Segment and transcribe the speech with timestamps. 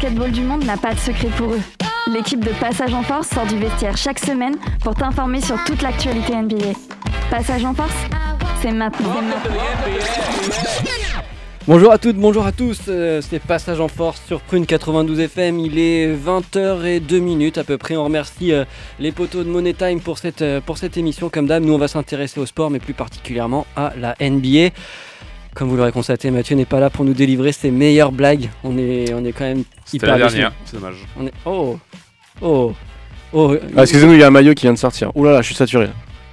[0.00, 1.60] basketball du monde n'a pas de secret pour eux.
[2.06, 6.36] L'équipe de Passage en Force sort du vestiaire chaque semaine pour t'informer sur toute l'actualité
[6.36, 6.72] NBA.
[7.30, 7.96] Passage en Force,
[8.62, 9.16] c'est maintenant.
[11.66, 15.58] Bonjour à toutes, bonjour à tous, euh, c'est Passage en Force sur Prune 92 FM,
[15.58, 18.64] il est 20h02 minutes à peu près, on remercie euh,
[19.00, 21.78] les poteaux de Money Time pour cette, euh, pour cette émission, comme d'hab, nous on
[21.78, 24.70] va s'intéresser au sport mais plus particulièrement à la NBA.
[25.54, 28.48] Comme vous l'aurez constaté, Mathieu n'est pas là pour nous délivrer ses meilleures blagues.
[28.64, 30.96] On est, on est quand même hyper la dernière, c'est dommage.
[31.18, 31.32] On est...
[31.44, 31.78] Oh
[32.40, 32.72] Oh
[33.32, 35.10] Oh Ah, excusez-nous, il y a un maillot qui vient de sortir.
[35.16, 35.88] Ouh là là, je suis saturé.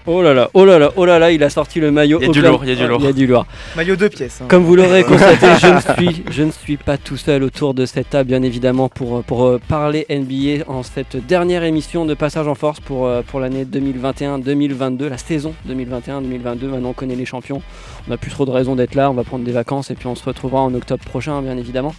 [0.07, 2.19] Oh là là, oh là là, oh là là, il a sorti le maillot.
[2.21, 2.99] Il y a du lourd, il y a du lourd.
[3.01, 3.45] Il y a du lourd.
[3.75, 4.41] Maillot deux pièces.
[4.41, 4.45] hein.
[4.47, 5.79] Comme vous l'aurez constaté, je ne,
[6.11, 9.45] suis, je ne suis pas tout seul autour de cette table, bien évidemment, pour, pour
[9.45, 13.65] euh, parler NBA en cette dernière émission de Passage en Force pour, euh, pour l'année
[13.65, 16.65] 2021-2022, la saison 2021-2022.
[16.67, 17.61] Maintenant, on connaît les champions.
[18.07, 19.09] On n'a plus trop de raison d'être là.
[19.09, 21.95] On va prendre des vacances et puis on se retrouvera en octobre prochain, bien évidemment.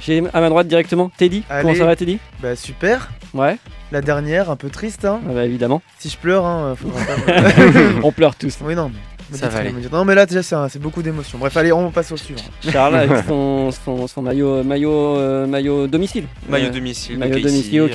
[0.00, 1.44] J'ai à ma droite directement Teddy.
[1.60, 2.18] Comment ça va, Teddy?
[2.42, 3.10] Bah super.
[3.34, 3.56] Ouais,
[3.92, 5.04] La dernière, un peu triste.
[5.04, 5.20] Hein.
[5.28, 5.80] ah bah, évidemment.
[5.98, 8.58] Si je pleure, hein, pas me- on pleure tous.
[8.62, 8.90] oui non.
[9.30, 9.38] Mais...
[9.38, 9.72] Ça va aller.
[9.90, 11.38] Non mais là déjà c'est un- c'est beaucoup d'émotions.
[11.38, 12.42] Bref allez on passe au suivant.
[12.70, 16.24] Charles avec son, son, son maillot, maillot, euh, maillot domicile.
[16.50, 17.18] Maillot Euh, domicile.
[17.18, 17.88] Maillot ok, domicile ici, au euh.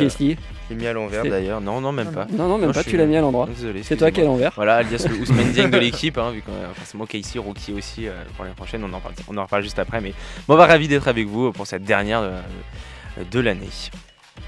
[0.70, 1.62] L'ai mis à l'envers d'ailleurs.
[1.62, 2.28] Non, non, même pas.
[2.32, 3.48] Non, non, même Non, pas, tu l'as mis à l'endroit.
[3.48, 3.84] Désolé.
[3.84, 4.52] C'est toi qui es à l'envers.
[4.56, 8.08] Voilà, alias le Ousmane Dieng de l'équipe, hein, vu qu'on a forcément Casey, Rookie aussi
[8.08, 8.84] euh, pour l'année prochaine.
[8.84, 10.02] On en, parle, on en reparle juste après.
[10.02, 10.14] Mais
[10.48, 13.70] bon, on va ravi d'être avec vous pour cette dernière de, de l'année.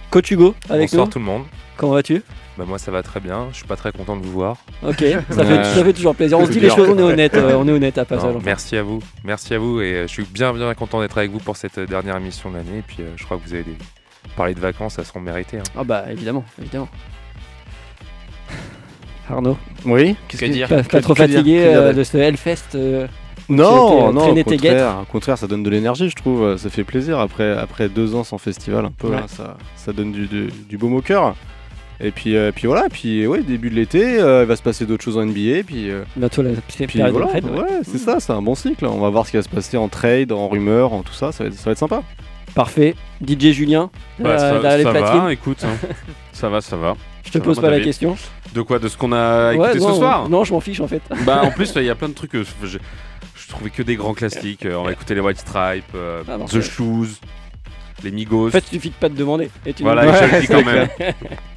[0.09, 1.11] Coach Hugo avec Bonsoir nous.
[1.11, 1.43] tout le monde.
[1.77, 2.21] Comment vas-tu?
[2.57, 4.57] Bah, moi ça va très bien, je suis pas très content de vous voir.
[4.85, 4.97] Ok,
[5.29, 5.63] ça fait, Ouais.
[5.63, 6.37] ça fait toujours plaisir.
[6.37, 8.05] On se dit les choses, on est honnête, euh, on est honnête à.
[8.17, 11.17] Non, merci à vous, merci à vous et euh, je suis bien bien content d'être
[11.17, 12.79] avec vous pour cette euh, dernière émission de l'année.
[12.79, 13.75] Et puis euh, je crois que vous avez des...
[14.35, 15.57] parlé de vacances, ça seront mérité.
[15.57, 15.63] hein.
[15.77, 16.89] Ah bah évidemment, évidemment.
[19.29, 22.75] Arnaud, Oui Que dire pas, pas que- trop que fatigué dire euh, de ce Hellfest
[22.75, 23.07] euh,
[23.47, 26.57] Non, étais non, au contraire, au contraire, ça donne de l'énergie, je trouve.
[26.57, 29.17] Ça fait plaisir après, après deux ans sans festival, un peu, Ouais.
[29.17, 31.35] là, ça, ça donne du, du, du baume au cœur.
[32.01, 34.85] Et puis, euh, puis voilà, puis ouais, début de l'été, euh, il va se passer
[34.85, 36.51] d'autres choses en NBA, puis, euh, bientôt la
[36.87, 37.59] puis de trade, ouais.
[37.59, 38.85] ouais, c'est ça, c'est un bon cycle.
[38.85, 41.33] On va voir ce qui va se passer en trade, en rumeur, en tout ça,
[41.33, 42.01] ça va être, ça va être sympa.
[42.55, 42.95] Parfait.
[43.25, 43.89] DJ Julien,
[44.19, 45.23] Bah, euh, ça derrière les ça platines.
[45.25, 45.87] va, écoute, hein.
[46.33, 46.95] ça va, ça va.
[47.25, 48.17] Je te ça pose pas la question.
[48.53, 50.79] De quoi De ce qu'on a écouté Ouais, non, ce soir Non, je m'en fiche
[50.79, 51.01] en fait.
[51.25, 52.77] Bah en plus il y a plein de trucs que je,
[53.47, 54.65] trouvais que des grands classiques.
[54.65, 56.61] Euh, on va écouter les White Stripes, euh, Ah, The ouais.
[56.61, 57.07] Shoes,
[58.03, 58.47] les Migos.
[58.47, 59.49] En fait, il suffit de pas te demander.
[59.65, 60.87] Et tu voilà, et je le Ouais, dis quand même.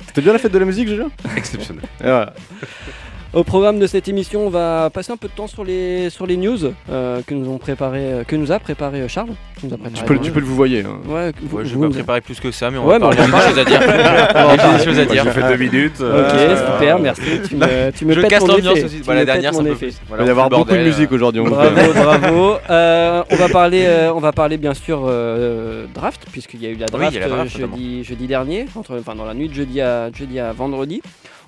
[0.07, 1.09] C'était bien la fête de la musique, Julien?
[1.37, 1.85] Exceptionnel.
[2.01, 2.35] Et voilà.
[3.35, 6.27] Au programme de cette émission, on va passer un peu de temps sur les, sur
[6.27, 6.59] les news
[6.91, 9.31] euh, que, nous ont préparé, euh, que nous a préparé euh, Charles.
[9.59, 10.81] qui nous a Tu peux, tu le- peux le vous voyez.
[10.81, 10.99] hein.
[11.09, 13.17] Ouais, vous- Ouais, je vais pas préparer plus que ça, mais on Ouais, va parler.
[13.17, 13.81] choses à dire.
[14.63, 15.25] J'ai des choses à dire.
[15.25, 15.95] J'ai fait deux minutes.
[16.01, 17.23] Ok, euh, super, merci.
[17.49, 18.97] Tu me, tu me Je pètes casse l'ambiance aussi.
[18.99, 19.87] Tu Voilà, la dernière, mon c'est un peu effet.
[19.87, 19.97] plus.
[20.11, 21.43] Il va y avoir beaucoup de musique aujourd'hui.
[21.43, 22.57] Bravo, bravo.
[22.69, 26.77] Euh, on va parler, on va parler bien sûr euh, draft puisqu'il y a eu
[26.77, 30.39] la draft, la jeudi, jeudi dernier, entre, enfin dans la nuit de jeudi à jeudi
[30.39, 31.01] à vendredi.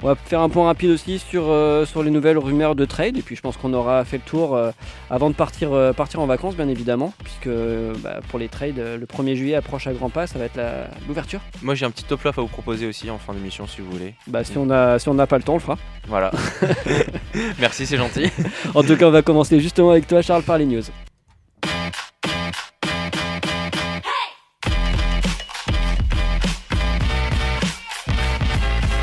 [0.04, 3.16] On va faire un point rapide aussi sur euh, sur les nouvelles rumeurs de trade
[3.16, 4.70] et puis je pense qu'on aura fait le tour euh,
[5.08, 8.76] avant de partir euh, partir en vacances bien évidemment puisque euh, bah, pour les trades
[8.76, 10.60] le 1er juillet approche à grands pas, ça va être
[11.08, 11.40] l'ouverture.
[11.62, 13.90] Moi, j'ai un petit top flop à vous proposer aussi en fin d'émission si vous
[13.90, 14.12] voulez.
[14.26, 15.78] Bah si on a si on n'a pas le temps, on le fera.
[16.06, 16.30] Voilà.
[17.58, 18.30] Merci, c'est gentil.
[18.74, 20.82] En tout cas, on va commencer justement avec toi Charles par les news.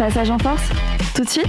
[0.02, 0.68] Passage en Force,
[1.14, 1.48] tout de suite.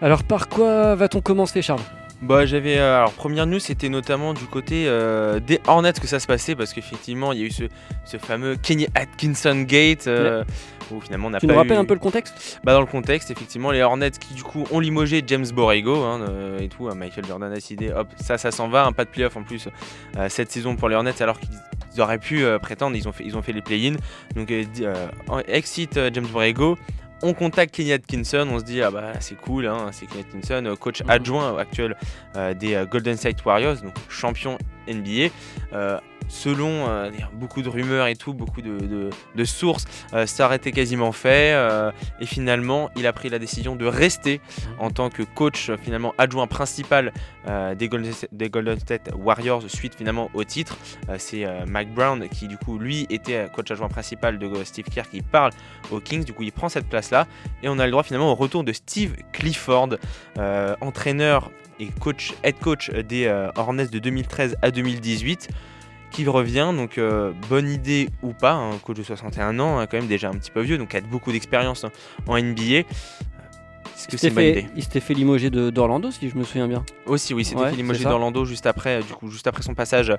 [0.00, 1.80] Alors par quoi va-t-on commencer Charles?
[2.22, 6.20] Bah j'avais euh, alors première news c'était notamment du côté euh, des Hornets que ça
[6.20, 7.64] se passait parce qu'effectivement il y a eu ce,
[8.04, 10.44] ce fameux Kenny Atkinson Gate euh,
[10.90, 12.60] où finalement on n'a Tu pas nous rappelles eu- un peu le contexte?
[12.62, 16.20] Bah, dans le contexte effectivement les Hornets qui du coup ont limogé James Borrego hein,
[16.60, 19.10] et tout hein, Michael Jordan a décidé hop ça ça s'en va un pas de
[19.10, 19.68] playoff en plus
[20.28, 21.48] cette saison pour les Hornets alors qu'ils
[21.96, 23.94] ils auraient pu prétendre ils ont fait ils ont fait les play-in.
[24.36, 24.52] Donc
[25.48, 26.76] exit James Borrego
[27.22, 30.64] on contacte Kenny Atkinson, on se dit ah bah c'est cool, hein, c'est Kenny Atkinson,
[30.66, 31.10] euh, coach Mhm.
[31.10, 31.96] adjoint actuel
[32.36, 34.56] euh, des euh, Golden State Warriors, donc champion
[34.88, 35.28] NBA.
[36.32, 39.84] Selon euh, beaucoup de rumeurs et tout, beaucoup de, de- de sources,
[40.14, 41.52] euh, ça aurait été quasiment fait.
[41.54, 41.90] euh,
[42.20, 44.40] et finalement, il a pris la décision de rester
[44.78, 47.12] en tant que coach euh, finalement adjoint principal
[47.76, 50.76] des, Golden, des Golden State Warriors suite finalement au titre.
[51.18, 55.22] C'est Mike Brown qui du coup lui était coach adjoint principal de Steve Kerr qui
[55.22, 55.50] parle
[55.90, 56.22] aux Kings.
[56.24, 57.26] Du coup, il prend cette place-là
[57.62, 59.88] et on a le droit finalement au retour de Steve Clifford,
[60.80, 63.26] entraîneur et coach, head coach des
[63.56, 65.48] Hornets de 2013 à 2018
[66.10, 66.72] qui revient.
[66.76, 70.28] Donc, euh, bonne idée ou pas, un coach de 61 ans, hein, quand même déjà
[70.28, 71.90] un petit peu vieux, donc a beaucoup d'expérience hein,
[72.26, 72.84] en NBA.
[73.96, 76.28] Est-ce que Il c'est s'était une bonne idée fait, il s'était fait limoger d'Orlando, si
[76.30, 76.82] je me souviens bien.
[77.06, 80.10] Aussi, oui, c'était Ouais, fait limoger d'Orlando juste après, du coup, juste après son passage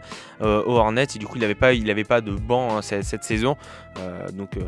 [0.42, 1.08] euh, au Hornets.
[1.16, 3.58] Et du coup, il n'avait pas, il avait pas de banc hein, cette, cette saison.
[3.98, 4.62] Euh, donc euh,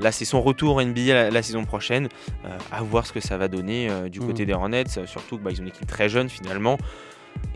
[0.00, 2.08] là, c'est son retour en NBA la, la saison prochaine.
[2.46, 4.26] Euh, à voir ce que ça va donner euh, du Mhm.
[4.26, 4.84] côté des Hornets.
[4.98, 6.78] euh, Surtout qu'ils bah, ont une équipe très jeune finalement.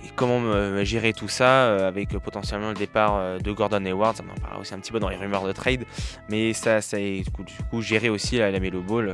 [0.05, 3.85] Et comment euh, gérer tout ça euh, avec euh, potentiellement le départ euh, de Gordon
[3.85, 5.85] Hayward, ça m'en parlera aussi un petit peu dans les rumeurs de trade,
[6.29, 9.13] mais ça, ça est, du, coup, du coup, gérer aussi la, la Melo Ball, le-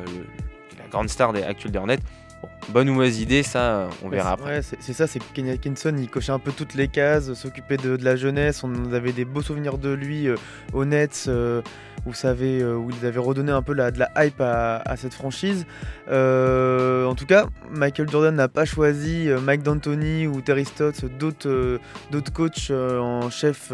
[0.78, 1.98] la grande star des, actuelle des Hornets.
[2.40, 4.58] Bon, bonne ou mauvaise idée, ça, on verra après.
[4.58, 7.96] Ouais, c'est ça, c'est Kenny Atkinson, il cochait un peu toutes les cases, s'occupait de,
[7.96, 8.62] de la jeunesse.
[8.62, 10.28] On avait des beaux souvenirs de lui
[10.72, 11.62] au Nets, euh,
[12.08, 14.78] où, ça avait, euh, où ils avaient redonné un peu la, de la hype à,
[14.78, 15.66] à cette franchise.
[16.08, 21.04] Euh, en tout cas, Michael Jordan n'a pas choisi euh, Mike D'Antoni ou Terry Stotts,
[21.18, 21.78] d'autres
[22.10, 23.72] d'autres coachs en chef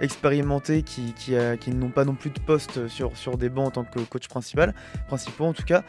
[0.00, 1.34] expérimentés qui, qui,
[1.70, 4.74] n'ont pas non plus de poste sur, sur des bancs en tant que coach principal,
[5.06, 5.82] principaux en tout cas.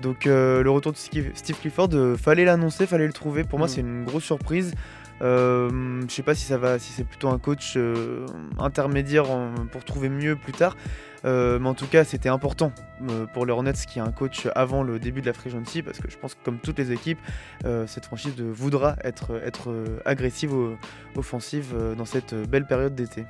[0.00, 3.44] Donc euh, le retour de Steve Clifford, euh, fallait l'annoncer, fallait le trouver.
[3.44, 3.70] Pour moi, Mm.
[3.70, 4.72] c'est une grosse surprise.
[5.22, 7.78] Euh, je sais pas si ça va, si c'est plutôt un coach
[8.58, 10.76] intermédiaire en- pour trouver mieux plus tard.
[11.26, 12.72] Euh, mais en tout cas, c'était important
[13.08, 15.50] euh, pour Hornets qui est un coach avant le début de la free
[15.82, 17.18] parce que je pense que comme toutes les équipes,
[17.64, 20.54] euh, cette franchise voudra être, être agressive,
[21.16, 23.26] offensive dans cette belle période d'été.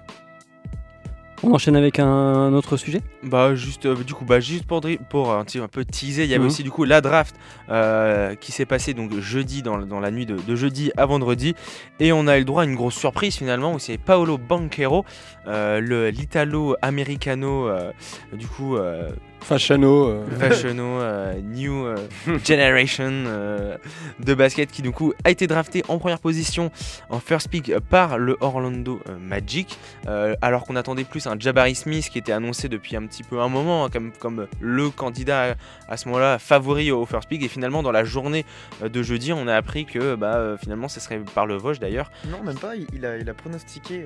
[1.42, 4.80] On enchaîne avec un autre sujet Bah juste euh, du coup bah juste pour
[5.10, 6.46] pour un petit un peu teaser, il y avait Mhm.
[6.46, 7.36] aussi du coup la draft
[7.68, 11.54] euh, qui s'est passée donc jeudi dans, dans la nuit de, de jeudi à vendredi
[12.00, 15.04] et on a eu le droit à une grosse surprise finalement où c'est Paolo Banquero,
[15.46, 17.92] euh, le l'italo-américano euh,
[18.32, 18.76] du coup
[19.40, 20.08] Fashano.
[20.08, 21.96] euh, Fashiono euh, New euh,
[22.44, 23.76] Generation euh,
[24.18, 26.70] de basket qui du coup a été drafté en première position
[27.10, 29.78] en first pick par le Orlando euh, Magic
[30.08, 33.40] euh, alors qu'on attendait plus un Jabari Smith qui était annoncé depuis un petit peu
[33.40, 35.52] un moment hein, comme, comme le candidat
[35.88, 38.44] à, à ce moment-là favori au first pick et finalement dans la journée
[38.82, 42.42] de jeudi on a appris que bah, finalement ce serait par le Vosges d'ailleurs Non,
[42.42, 42.74] même pas.
[42.74, 44.04] Il, il a, il a pronostiqué.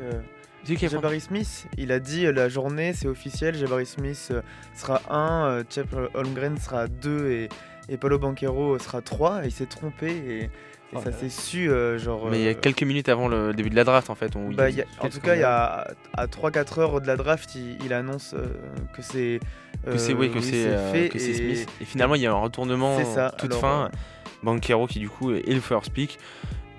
[0.69, 3.55] Euh, Jabari Smith, il a dit euh, la journée, c'est officiel.
[3.57, 4.43] Jabari Smith euh,
[4.75, 7.49] sera 1, Chep Holmgren sera 2 et,
[7.89, 9.45] et Paulo Banquero sera 3.
[9.45, 10.51] Et il s'est trompé et, et
[10.93, 12.29] Oh ça s'est su euh, genre.
[12.31, 14.35] mais il y a euh, quelques minutes avant le début de la draft en fait
[14.35, 17.07] on- bah, il y a- en tout cas, il y a à 3-4 heures de
[17.07, 18.47] la draft, il, il annonce euh,
[18.93, 19.39] que c'est.
[19.87, 22.23] que c'est euh, oui, que c'est euh, fait que c'est et Smith et finalement il
[22.23, 22.99] y a un retournement
[23.39, 23.89] toute alors, fin euh,
[24.43, 26.19] Banquero qui du coup est le first pick.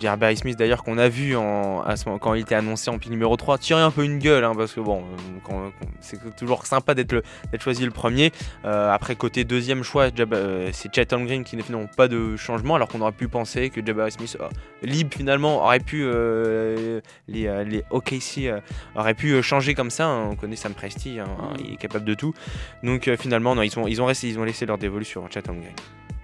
[0.01, 2.97] Jabari Smith d'ailleurs qu'on a vu en, à ce moment- quand il était annoncé en
[2.97, 5.03] pick numéro 3 tirer un peu une gueule hein, parce que bon
[5.51, 5.69] euh,
[5.99, 7.23] c'est toujours sympa d'être
[7.59, 8.31] choisi le premier.
[8.65, 12.75] Euh, après côté deuxième choix euh, c'est Chet Holmgren qui n'a finalement pas de changement
[12.75, 14.47] alors qu'on aurait pu penser que Jabari Smith euh,
[14.81, 18.59] libre finalement aurait pu euh, les, les OKC euh,
[18.95, 20.07] auraient pu changer comme ça.
[20.07, 20.29] hein.
[20.31, 21.27] On connaît Sam Presti, hein,
[21.59, 22.33] il est capable de tout.
[22.83, 25.47] Donc finalement non ils ont ils ont resté ils ont laissé leur dévolu sur Chet
[25.47, 25.71] Holmgren.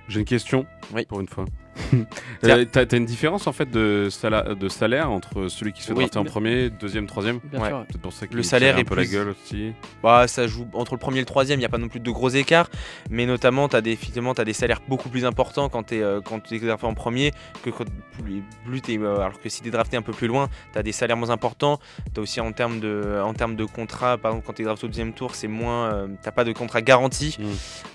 [0.10, 1.06] J'ai une question, Oui.
[1.06, 1.44] pour une fois.
[2.44, 5.88] Euh, T'as t'as une différence en fait de, sala- de salaire entre celui qui se
[5.88, 6.00] fait Oui.
[6.04, 7.70] drafter en premier, deuxième, troisième Bien Ouais.
[7.70, 7.86] sûr.
[7.88, 9.74] Peut-être pour ça qu'il Le tire salaire un est peu plus- la gueule aussi.
[10.04, 12.00] Bah, ça joue entre le premier et le troisième, il n'y a pas non plus
[12.00, 12.70] de gros écarts,
[13.10, 13.98] mais notamment, tu as, des,
[14.36, 17.32] t'as des salaires beaucoup plus importants quand tu es, quand t'es drafté en premier,
[17.64, 17.86] que quand
[18.24, 20.78] plus, plus t'es, euh, alors que si tu es drafté un peu plus loin, tu
[20.80, 21.80] as des salaires moins importants.
[22.14, 24.66] Tu as aussi en termes de, en termes de contrat, par exemple, quand tu es
[24.66, 27.36] drafté au deuxième tour, c'est moins, euh, t'as pas de contrat garanti.
[27.40, 27.44] Mm.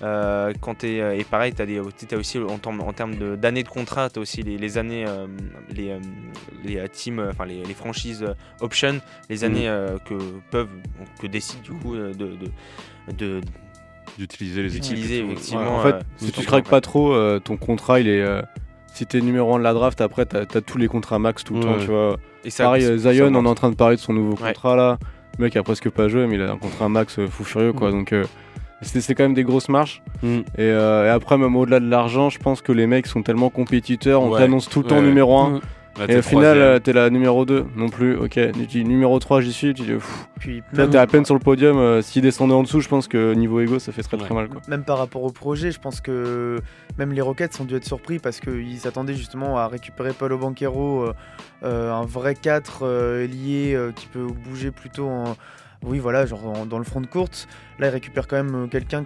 [0.03, 3.63] Euh, quand t'es, euh, et pareil, tu as, aussi en termes, en termes de- d'années
[3.63, 5.27] de, contrat, tu as aussi les, les années, euh,
[5.69, 5.99] les, euh,
[6.63, 8.99] les euh, teams, euh, enfin les, les franchises euh, option,
[9.29, 10.15] les années euh, que
[10.51, 10.69] peuvent,
[11.21, 13.41] que décident du coup euh, de, de, de,
[14.17, 14.69] D'utiliser les.
[14.69, 15.77] Ouais, effectivement.
[15.77, 18.21] en fait, euh, si tu craques pas trop, euh, ton contrat, il est.
[18.21, 18.41] euh,
[18.93, 21.55] si t'es numéro 1 de la draft, après, t'as as tous les contrats max tout
[21.55, 22.17] le temps, tu vois.
[22.45, 24.33] Et ça, Pareil, ça euh, Zion, on est en train de parler de son nouveau
[24.43, 24.49] Ouais.
[24.53, 24.99] contrat là.
[25.39, 27.73] Le mec a presque pas joué, mais il a un contrat max euh, fou furieux,
[27.73, 27.89] quoi.
[27.89, 27.91] Mm.
[27.91, 28.23] Donc, euh,
[28.83, 30.01] c'est c'est quand même des grosses marches.
[30.21, 30.37] Mm.
[30.37, 33.49] Et, euh, et après, même au-delà de l'argent, je pense que les mecs sont tellement
[33.49, 34.21] compétiteurs.
[34.21, 34.39] On Ouais.
[34.39, 35.01] t'annonce tout le temps Ouais.
[35.01, 35.49] numéro 1.
[35.49, 35.61] Mm.
[35.99, 38.17] Là, Et au final, euh, t'es la numéro 2 non plus.
[38.17, 39.75] Ok, tu dis numéro 3, j'y suis.
[39.75, 41.77] Tu dis, pff, Puis là, t'es à peine sur le podium.
[41.77, 44.47] euh, S'il descendait en dessous, je pense que niveau ego, ça fait très très mal.
[44.49, 44.59] Quoi.
[44.67, 46.57] même par rapport au projet, je pense que
[46.97, 51.09] même les Rockets ont dû être surpris parce qu'ils s'attendaient justement à récupérer Paulo Banquero,
[51.63, 55.35] euh, un vrai 4 euh, ailier euh, qui peut bouger plutôt en.
[55.85, 57.47] Oui, voilà, genre en- dans le front de courte.
[57.79, 59.05] Là, ils récupèrent quand même euh, quelqu'un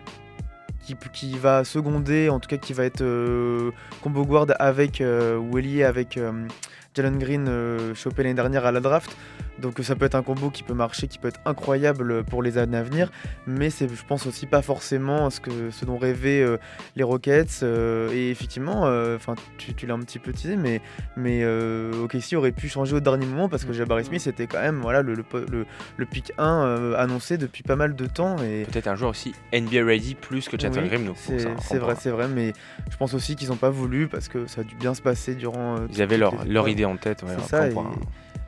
[0.85, 5.41] qui, qui va seconder, en tout cas qui va être euh, combo guard avec euh,
[5.57, 6.31] ailier avec euh,
[6.95, 7.49] Jalen Green
[7.93, 9.15] chopé l'année dernière à la draft.
[9.59, 12.57] Donc ça peut être un combo qui peut marcher, qui peut être incroyable pour les
[12.57, 13.11] années à venir,
[13.47, 16.57] mais c'est, je pense aussi pas forcément ce, que, ce dont rêvaient euh,
[16.95, 17.61] les Rockets.
[17.63, 19.17] euh, et effectivement, euh,
[19.57, 20.81] tu, tu l'as un petit peu teasé, mais,
[21.15, 24.61] mais euh, OKC aurait pu changer au dernier moment parce que Jabari Smith était quand
[24.61, 25.65] même voilà, le, le, le-
[25.97, 28.35] le pick 1 euh, annoncé depuis pas mal de temps.
[28.43, 31.13] Et, Peut-être un joueur aussi NBA ready plus que Chantel oui, Grimm.
[31.15, 32.53] c'est vrai, c'est vrai, mais
[32.91, 35.35] je pense aussi qu'ils n'ont pas voulu parce que ça a dû bien se passer
[35.35, 35.75] durant.
[35.77, 37.23] euh, Ils avaient leur, leur idée en tête.
[37.23, 37.63] ouais, C'est ça,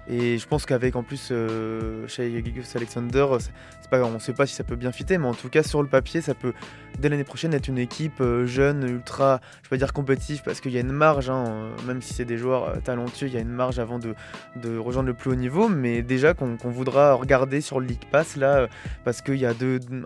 [0.10, 4.46] Et je pense qu'avec en plus euh, Gilgeous Alexander, c'est pas, on ne sait pas
[4.48, 6.54] si ça peut bien fitter, mais en tout cas sur le papier, ça peut
[6.98, 10.72] dès l'année prochaine être une équipe euh, jeune, ultra, je vais dire compétitive, parce qu'il
[10.72, 13.38] y a une marge, hein, euh, même si c'est des joueurs euh, talentueux, il y
[13.38, 14.16] a une marge avant de,
[14.62, 18.36] de rejoindre le plus haut niveau, mais déjà qu'on voudra regarder sur le League Pass
[18.36, 18.68] là, euh,
[19.06, 19.54] parce qu'il y a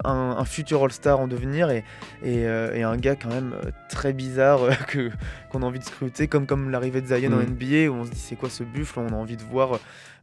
[0.04, 1.84] un, un futur All-Star en devenir et,
[2.24, 5.10] et, euh, et un gars quand même euh, très bizarre euh, que
[5.50, 7.44] qu'on a envie de scruter, comme, comme l'arrivée de Zion en Mm.
[7.44, 9.80] NBA, où on se dit c'est quoi ce buffle, on a envie de voir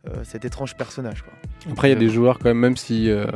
[0.09, 1.23] euh, cet étrange personnage.
[1.23, 1.33] Quoi.
[1.71, 3.11] Après, il y a des joueurs quand même, même si.
[3.11, 3.27] euh,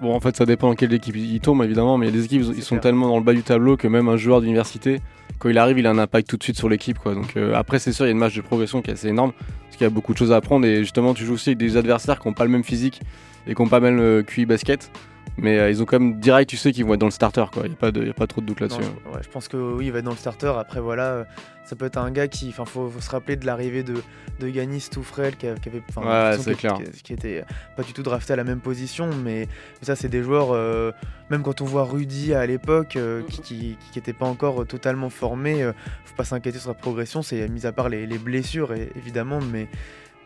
[0.00, 2.16] bon, en fait, ça dépend dans quelle équipe ils tombent, évidemment, mais il y a
[2.16, 5.00] des équipes, ils sont tellement dans le bas du tableau que même un joueur d'université,
[5.40, 6.98] quand il arrive, il a un impact tout de suite sur l'équipe.
[6.98, 7.14] quoi.
[7.14, 9.08] Donc euh, après, c'est sûr, il y a une marge de progression qui est assez
[9.08, 11.50] énorme, parce qu'il y a beaucoup de choses à apprendre, et justement, tu joues aussi
[11.50, 13.00] avec des adversaires qui n'ont pas le même physique
[13.48, 14.90] et qui n'ont pas le même QI basket.
[15.36, 17.44] Mais euh, ils ont quand même direct, tu sais qu'ils vont être dans le starter,
[17.52, 17.62] quoi.
[17.64, 18.80] Il n'y a, pas de- y a pas trop de doute là-dessus.
[18.82, 18.94] hein.
[19.04, 20.52] je, ouais, je pense que oui, il va être dans le starter.
[20.56, 21.24] Après, voilà, euh,
[21.64, 22.48] ça peut être un gars qui.
[22.50, 23.94] Enfin, faut, faut se rappeler de l'arrivée de,
[24.38, 25.82] de Yanis tout frêle qui, qui avait.
[25.96, 26.74] Ouais, c'est clair.
[26.74, 27.42] Qui, qui était
[27.76, 29.08] pas du tout drafté à la même position.
[29.24, 29.48] Mais,
[29.80, 30.52] mais ça, c'est des joueurs.
[30.52, 30.92] euh,
[31.30, 32.96] même quand on voit Rudy à l'époque,
[33.28, 35.64] qui qui qui était pas encore totalement formé,
[36.04, 37.22] faut pas s'inquiéter sur sa progression.
[37.22, 39.40] C'est mis à part les, les blessures, et- évidemment.
[39.52, 39.68] Mais.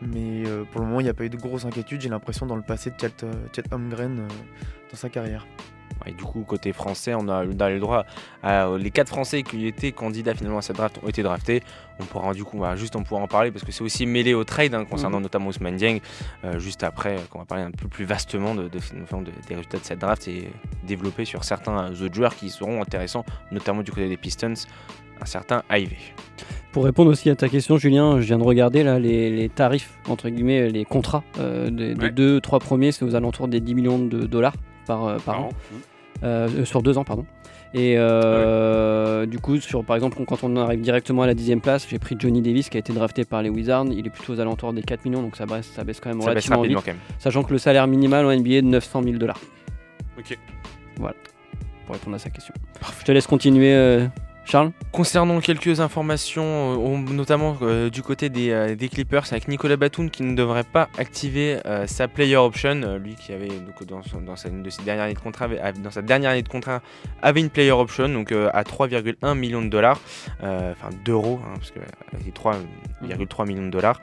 [0.01, 2.01] Mais euh, pour le moment, il n'y a pas eu de grosses inquiétudes.
[2.01, 4.27] J'ai l'impression dans le passé de Chet, euh, Chet Holmgren euh,
[4.91, 5.45] dans sa carrière.
[6.05, 8.05] Et du coup, côté français, on a, on a le droit
[8.41, 11.61] à les quatre Français qui étaient candidats finalement à cette draft ont été draftés.
[11.99, 14.05] On pourra du coup, on va juste on pourra en parler parce que c'est aussi
[14.05, 15.23] mêlé au trade hein, concernant Mhm.
[15.23, 15.99] notamment Ousmane Dieng.
[16.45, 19.55] euh, juste après, qu'on va parler un peu plus vastement de, de- finalement, de- des
[19.55, 20.49] résultats de cette draft et
[20.83, 24.53] développer sur certains autres joueurs qui seront intéressants, notamment du côté des Pistons,
[25.21, 25.95] un certain Ivy.
[26.71, 29.89] Pour répondre aussi à ta question, Julien, je viens de regarder là les, les tarifs,
[30.07, 32.11] entre guillemets, les contrats euh, des, des Ouais.
[32.11, 34.53] deux, trois premiers, c'est aux alentours des 10 millions de dollars
[34.85, 35.49] par, euh, par an.
[36.23, 37.25] Euh, sur deux ans, pardon.
[37.73, 41.87] Et euh, du coup, sur, par exemple, quand on arrive directement à la dixième place,
[41.89, 43.85] j'ai pris Johnny Davis qui a été drafté par les Wizards.
[43.91, 46.21] Il est plutôt aux alentours des 4 millions, donc ça baisse, ça baisse quand même
[46.21, 46.75] Ça relativement vite.
[46.75, 46.97] quand même.
[47.19, 49.39] Sachant que le salaire minimal en NBA est de 900 000 dollars.
[50.17, 50.37] Ok.
[50.97, 52.53] Pour répondre à sa question.
[52.99, 53.73] Je te laisse continuer,
[54.49, 54.71] Charles.
[54.91, 59.77] Concernant quelques informations, euh, on- notamment euh, du côté des, euh, des Clippers, avec Nicolas
[59.77, 64.01] Batum qui ne devrait pas activer euh, sa player option, lui qui avait donc, dans,
[64.01, 66.49] son- dans sa, une de ses dernières années de contrat, dans sa dernière année de
[66.49, 66.81] contrat,
[67.21, 70.01] avait une player option donc euh, à 3,1 millions de dollars,
[70.43, 74.01] euh, enfin d'euros, hein, parce que euh, c'est 3,3 millions de dollars.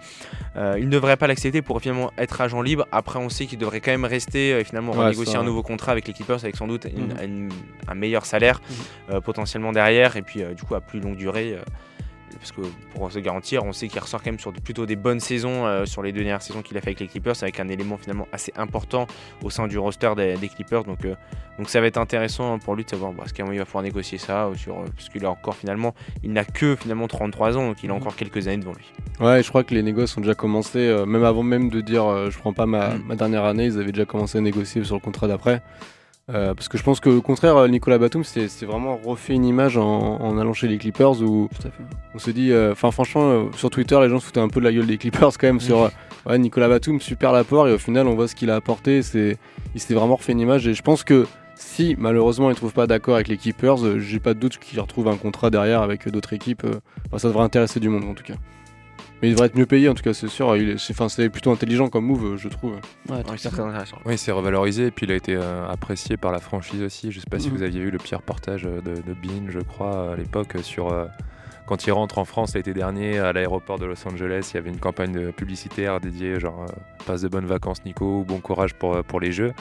[0.57, 2.87] Euh, il ne devrait pas l'accepter pour finalement être agent libre.
[2.93, 5.45] Après, on sait qu'il devrait quand même rester euh, et finalement Ouais, renégocier ça, un
[5.45, 7.23] nouveau contrat avec les Clippers avec sans doute une- Mhm.
[7.25, 7.49] une-
[7.89, 8.61] un meilleur salaire
[9.11, 11.55] euh, potentiellement derrière et puis euh, du coup à plus longue durée.
[11.55, 11.63] euh,
[12.39, 12.61] parce que
[12.95, 15.87] pour se garantir, on sait qu'il ressort quand même sur plutôt des bonnes saisons euh,
[15.87, 18.29] sur les deux dernières saisons qu'il a fait avec les Clippers, avec un élément finalement
[18.31, 19.07] assez important
[19.43, 20.85] au sein du roster des, des Clippers.
[20.85, 21.15] Donc, euh,
[21.57, 24.19] donc ça va être intéressant pour lui de savoir bah, est-ce qu'il va pouvoir négocier
[24.19, 27.69] ça, ou sur, euh, parce qu'il a encore finalement, il n'a que finalement 33 ans,
[27.69, 28.01] donc il a Mhm.
[28.01, 28.93] encore quelques années devant lui.
[29.19, 32.05] Ouais, je crois que les négociations ont déjà commencé, euh, même avant même de dire
[32.05, 33.03] euh, je prends pas ma, Mm.
[33.07, 35.63] ma dernière année, ils avaient déjà commencé à négocier sur le contrat d'après.
[36.35, 39.45] Euh, parce que je pense que au contraire, euh, Nicolas Batum, c'est vraiment refait une
[39.45, 41.49] image en, en allant chez les Clippers où
[42.15, 44.59] on se dit, euh, enfin franchement, euh, sur Twitter, les gens se foutaient un peu
[44.59, 45.89] de la gueule des Clippers quand même sur
[46.27, 49.03] ouais, Nicolas Batum, super l'apport et au final, on voit ce qu'il a apporté.
[49.75, 52.89] Il s'est vraiment refait une image et je pense que si malheureusement il trouve pas
[52.89, 56.33] d'accord avec les Clippers, j'ai pas de doute qu'il retrouve un contrat derrière avec d'autres
[56.33, 56.67] équipes.
[57.07, 58.35] enfin, ça devrait intéresser du monde en tout cas.
[59.23, 60.55] Mais il devrait être mieux payé en tout cas, c'est sûr.
[60.57, 62.75] Il est- c'est, plutôt intelligent comme move, je trouve.
[63.09, 63.97] Ouais, c'est très intéressant.
[64.05, 67.13] Oui, c'est revalorisé et puis il a été euh, apprécié par la franchise aussi.
[67.13, 67.57] Je sais pas si Mhm.
[67.57, 70.93] vous aviez vu le petit reportage euh, de, de Bean, je crois, à l'époque, sur
[70.93, 71.07] euh,
[71.67, 74.51] quand il rentre en France l'été dernier à l'aéroport de Los Angeles.
[74.53, 76.67] Il y avait une campagne de publicitaire dédiée, genre
[77.07, 79.53] passe de bonnes vacances, Nico, bon courage pour, pour les Jeux.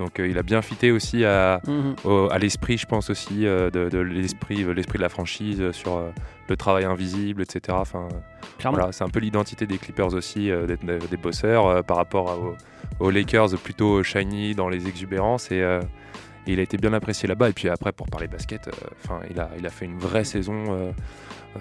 [0.00, 1.94] Donc euh, il a bien fité aussi à, Mhm.
[2.04, 5.70] au- à l'esprit, je pense aussi, euh, de, de l'esprit, euh, l'esprit de la franchise
[5.72, 6.02] sur
[6.48, 7.76] le travail invisible, etc.
[7.78, 8.08] Enfin,
[8.58, 8.78] Clairement.
[8.78, 11.98] voilà, c'est un peu l'identité des Clippers aussi, euh, d'être des, des bosseurs euh, par
[11.98, 12.56] rapport à- aux,
[12.98, 15.50] aux Lakers plutôt shiny dans les exubérances.
[15.50, 15.80] Et, euh,
[16.46, 17.50] Et il a été bien apprécié là-bas.
[17.50, 18.70] Et puis après, pour parler basket, euh,
[19.04, 20.90] enfin, il, a, il a fait une vraie saison euh,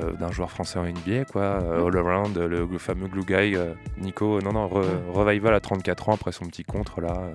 [0.01, 1.41] euh, d'un joueur français en NBA, quoi.
[1.41, 3.55] euh, all around, le, le fameux glue guy.
[3.55, 7.11] euh, Nico, non, non, re- revival à 34 ans après son petit contre, là.
[7.19, 7.33] euh,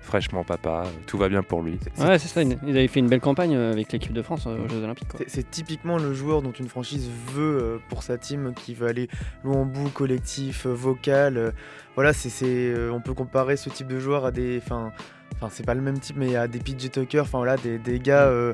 [0.00, 1.78] fraîchement papa, tout va bien pour lui.
[1.98, 2.42] Ouais, c'est ça.
[2.42, 5.08] Ils avaient fait une belle campagne avec l'équipe de France aux Jeux Olympiques.
[5.08, 5.20] quoi.
[5.26, 9.08] C'est- typiquement le joueur dont une franchise veut pour sa team, qui veut aller
[9.42, 11.52] loin en bout, collectif, vocal.
[11.96, 14.58] voilà, c'est, c'est, on peut comparer ce type de joueur à des.
[14.62, 14.92] Enfin,
[15.36, 17.98] enfin c'est pas le même type, mais à des PJ Tucker, enfin voilà, des, des
[17.98, 18.52] gars, euh,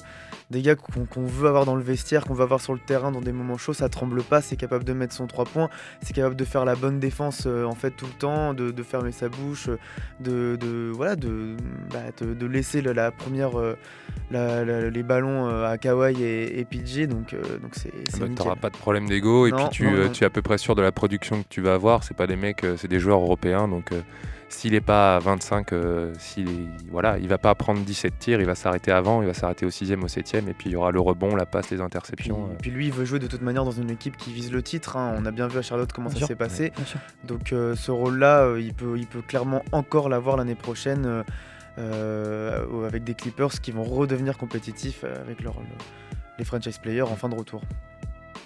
[0.50, 3.20] des gars qu'on, veut avoir dans le vestiaire, qu'on veut avoir sur le terrain dans
[3.20, 3.72] des moments chauds.
[3.74, 5.68] Ça tremble pas, c'est capable de mettre son 3 points,
[6.02, 8.82] c'est capable de faire la bonne défense euh, en fait tout le temps, de, de
[8.82, 9.68] fermer sa bouche,
[10.20, 11.56] de, de voilà, de,
[11.92, 13.58] bah, de, de laisser la, la première.
[13.58, 13.76] euh,
[14.32, 18.34] la- la- les ballons à Kawhi et, et PJ, donc donc c'est c'est Bah, nickel.
[18.44, 20.08] T'auras pas de problème d'ego et Non, puis tu, non, non.
[20.10, 22.04] tu es à peu près sûr de la production que tu vas avoir.
[22.04, 23.66] C'est pas des mecs, c'est des joueurs européens.
[23.66, 23.90] Donc
[24.50, 28.40] s'il est pas à 25, euh, s'il est, voilà, il va pas prendre 17 tirs,
[28.40, 30.76] il va s'arrêter avant, il va s'arrêter au 6 au 7 et puis il y
[30.76, 32.44] aura le rebond, la passe, les Puis, interceptions.
[32.50, 32.54] euh.
[32.60, 34.96] puis lui, il veut jouer de toute manière dans une équipe qui vise le titre.
[34.96, 35.14] hein.
[35.18, 36.72] On a bien vu à Charlotte comment Bien ça s'est passé.
[36.76, 36.84] Bien.
[37.24, 41.22] Donc euh, ce rôle-là, euh, il, peut, il peut clairement encore l'avoir l'année prochaine euh,
[41.78, 45.66] euh, avec des Clippers qui vont redevenir compétitifs avec leur, le-
[46.38, 47.62] les franchise players en fin de retour.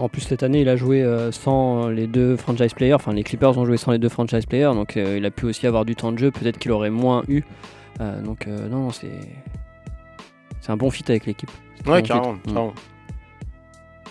[0.00, 2.94] En plus, cette année, il a joué euh, sans les deux franchise players.
[2.94, 4.72] Enfin, les Clippers ont joué sans les deux franchise players.
[4.74, 6.30] Donc, euh, il a pu aussi avoir du temps de jeu.
[6.32, 7.42] Peut-être qu'il aurait moins eu.
[8.00, 9.20] Euh, donc, euh, non, non, c'est.
[10.60, 11.50] C'est un bon fit avec l'équipe.
[11.86, 12.02] Ouais, bon fit.
[12.08, 12.32] carrément.
[12.32, 12.38] Mm.
[12.46, 12.74] carrément.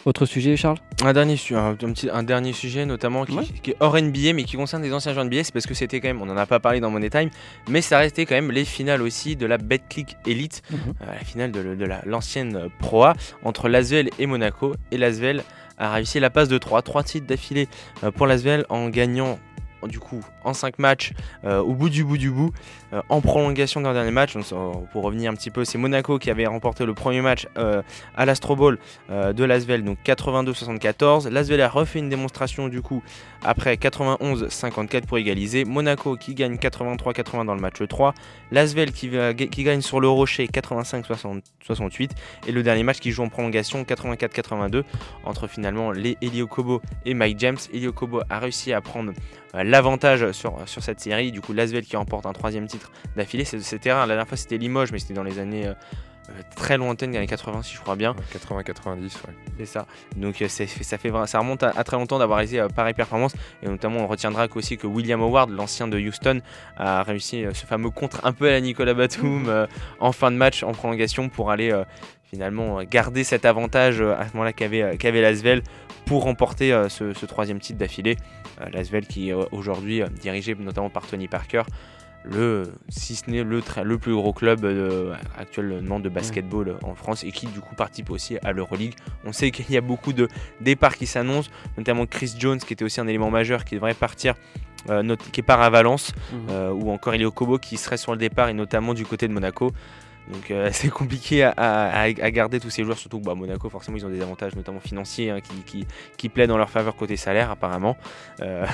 [0.06, 0.78] Autre sujet, Charles?
[1.04, 3.46] Un dernier, un, un petit, un dernier sujet notamment qui, Ouais.
[3.63, 6.02] qui est hors NBA mais qui concerne des anciens joueurs NBA, c'est parce que c'était
[6.02, 7.30] quand même, on n'en a pas parlé dans Money Time,
[7.70, 10.78] mais ça restait quand même les finales aussi de la BetClick Elite, Mhm.
[11.02, 13.13] euh, la finale de, de la- l'ancienne euh, Pro A
[13.46, 14.75] entre Lasvel et Monaco.
[14.92, 15.42] Et Lasvel
[15.77, 17.68] a réussi la passe de 3, 3 titres d'affilée
[18.03, 19.39] euh, pour Lasvel en gagnant
[19.88, 21.13] du coup en 5 matchs
[21.44, 22.52] euh, au bout du bout du bout
[22.94, 24.36] euh, en prolongation d'un dernier match.
[24.36, 27.48] Euh, pour revenir un petit peu c'est Monaco qui avait remporté le premier match
[28.16, 28.78] à l'Astro Bowl
[29.10, 33.02] de Lasvel donc 82-74 Lasvel a refait une démonstration du coup
[33.44, 35.66] après 91-54 pour égaliser.
[35.66, 38.13] Monaco qui gagne 83-80 dans le match 3
[38.52, 39.12] Lasvel qui,
[39.52, 42.10] qui gagne sur le rocher 85-68
[42.48, 44.84] et le dernier match qui joue en prolongation 84-82
[45.24, 47.58] entre finalement les Elio Kobo et Mike James.
[47.74, 49.13] Elio Kobo a réussi à prendre
[49.56, 53.44] euh, l'avantage sur, sur cette série du coup Lasvel qui remporte un troisième titre d'affilée
[53.46, 55.74] C'est- c'était rare la dernière fois c'était Limoges mais c'était dans les années euh,
[56.30, 59.10] euh, très lointaines les années 80 si je crois bien 80-90, ouais.
[59.58, 59.86] c'est ça.
[60.15, 62.93] Donc euh, c'est- ça, fait, ça remonte à, à très longtemps d'avoir réalisé euh, pareille
[62.93, 63.34] performance.
[63.62, 66.39] Et notamment, on retiendra qu'aussi que William Howard, l'ancien de Houston,
[66.78, 69.67] a réussi ce fameux contre un peu à la Nicolas Batum
[70.00, 71.74] en fin de match, en prolongation, pour aller
[72.34, 75.62] finalement euh, garder cet avantage euh, à ce moment-là qu'avait euh, Lasvel
[76.06, 78.17] pour remporter ce, ce troisième titre d'affilée.
[78.74, 81.63] Lasvel qui est aujourd'hui dirigé notamment par Tony Parker.
[82.26, 83.62] Le, si ce n'est le,
[83.98, 88.38] plus gros club euh, actuellement de basketball en France et qui du coup participe aussi
[88.43, 88.93] à l'Euroleague.
[89.26, 90.28] On sait qu'il y a beaucoup de
[90.62, 94.36] départs qui s'annoncent, notamment Chris Jones qui était aussi un élément majeur qui devrait partir,
[94.89, 96.39] euh, qui part à Valence, Mhm.
[96.50, 99.34] euh, ou encore Elio Kobo qui serait sur le départ et notamment du côté de
[99.34, 99.72] Monaco.
[100.31, 103.69] Donc euh, c'est compliqué à, à- à garder tous ces joueurs, surtout que bah, Monaco
[103.69, 106.95] forcément ils ont des avantages notamment financiers hein, qui, qui, qui plaident en leur faveur
[106.95, 107.97] côté salaire apparemment.
[108.41, 108.65] Euh,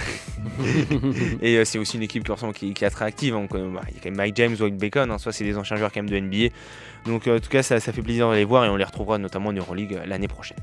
[1.41, 3.35] et euh, c'est aussi une équipe qui, qui, qui est très active.
[3.35, 3.47] hein.
[3.51, 5.75] Bah, Il y a quand même Mike James, White Bacon, hein, soit c'est des anciens
[5.77, 6.53] joueurs quand même de NBA.
[7.05, 8.83] Donc euh, en tout cas ça, ça fait plaisir de les voir et on les
[8.83, 10.57] retrouvera notamment en Euroleague l'année prochaine.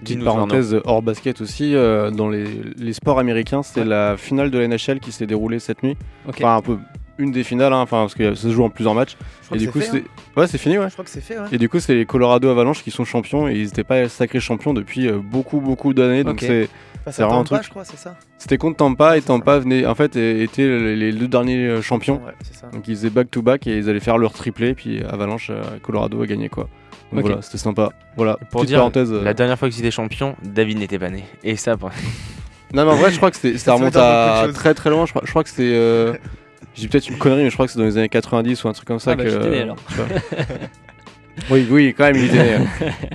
[0.00, 2.44] Petite parenthèse hors basket aussi, euh, dans les,
[2.76, 3.86] les sports américains, c'est Ouais.
[3.86, 5.96] la finale de la NHL qui s'est déroulée cette nuit.
[6.28, 6.78] Enfin, un peu
[7.18, 9.16] une des finales, hein, enfin, parce que ça se joue en plusieurs matchs.
[9.54, 10.04] Et du coup, c'est fait,
[10.34, 10.40] c'est.
[10.40, 10.84] Ouais, c'est fini, ouais.
[10.84, 10.88] hein.
[10.88, 11.46] Je crois que c'est fait, ouais.
[11.52, 14.40] Et du coup, c'est les Colorado Avalanche qui sont champions et ils n'étaient pas sacrés
[14.40, 16.24] champions depuis euh, beaucoup, beaucoup d'années.
[16.24, 16.68] Donc c'est-
[17.04, 17.62] Face c'est vraiment un truc.
[17.62, 19.22] je crois, c'est ça c'était contre Tampa et.
[19.22, 22.20] Tampa venait, en fait, étaient les deux derniers euh, champions.
[22.24, 22.66] Ouais, c'est ça.
[22.68, 24.74] Donc ils faisaient back-to-back et ils allaient faire leur triplé.
[24.74, 26.68] Puis Avalanche, euh, Colorado a gagné quoi.
[27.12, 27.90] Donc voilà, c'était sympa.
[28.16, 29.10] Voilà, Pour petite dire, parenthèse.
[29.12, 31.24] La dernière fois qu'ils étaient champions, David n'était pas né.
[31.42, 31.90] Et ça, pour-
[32.74, 35.06] Non, mais en vrai, je crois que c'était- ça remonte à très très loin.
[35.06, 35.64] Je crois, je crois que c'est.
[36.78, 38.68] euh, J'ai peut-être une connerie, mais je crois que c'est dans les années 90 ou
[38.68, 39.12] un truc comme ça.
[39.12, 39.76] Ah bah, que, né, euh, alors.
[41.50, 42.64] oui, oui, quand même, il était né.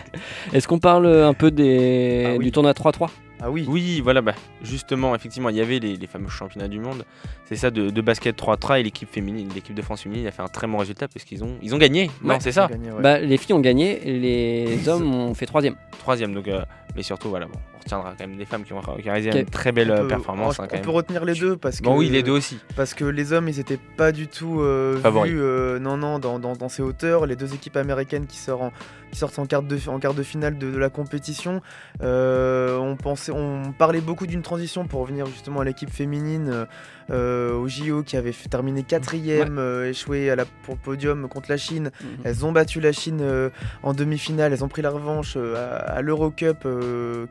[0.54, 2.24] Est-ce qu'on parle un peu des...
[2.28, 2.46] Ah oui.
[2.46, 3.10] du tournoi 3-3
[3.42, 3.66] Ah oui.
[3.68, 7.06] Oui, voilà, bah, justement, effectivement, il y avait les, les fameux championnats du monde.
[7.46, 10.42] C'est ça de, de basket 3-3 et l'équipe féminine, l'équipe de France féminine a fait
[10.42, 12.10] un très bon résultat parce qu'ils ont, ils ont gagné.
[12.24, 12.68] non, Ouais, c'est ça.
[12.68, 13.02] Gagné, ouais.
[13.02, 15.76] bah, Les filles ont gagné, les hommes ont fait troisième.
[16.00, 16.64] Troisième, donc, euh,
[16.96, 19.40] mais surtout, voilà, bon, on retiendra quand même des femmes qui ont, qui ont réalisé
[19.40, 20.60] une très belle On euh, peut- performance.
[20.60, 22.60] on, hein, quand on peut retenir les deux parce que Bon, oui, les deux aussi.
[22.76, 26.40] parce que les hommes ils étaient pas du tout euh, vus euh, non non dans,
[26.40, 28.72] dans, dans ces hauteurs les deux équipes américaines qui sortent en,
[29.12, 31.62] qui sortent en quart de en quart de finale de, de la compétition
[32.02, 36.66] euh, on pensait on parlait beaucoup d'une transition pour revenir justement à l'équipe féminine
[37.10, 41.50] euh, au JO qui avait terminé quatrième, euh, échoué à la, pour le podium contre
[41.50, 41.92] la Chine.
[42.02, 42.08] Mhm.
[42.24, 43.50] Elles ont battu la Chine euh,
[43.82, 46.68] en demi-finale, elles ont pris la revanche euh, à, à l'Eurocup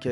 [0.00, 0.08] qui,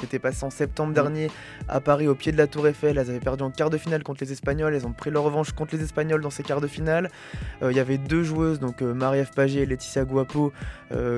[0.00, 1.30] s'était passé en septembre dernier
[1.68, 2.98] à Paris au pied de la Tour Eiffel.
[2.98, 5.52] Elles avaient perdu en quart de finale contre les Espagnols, elles ont pris leur revanche
[5.52, 7.10] contre les Espagnols dans ces quarts de finale.
[7.62, 10.52] Il y avait deux joueuses, donc Marie-Ève Pagé et Laetitia Guapo,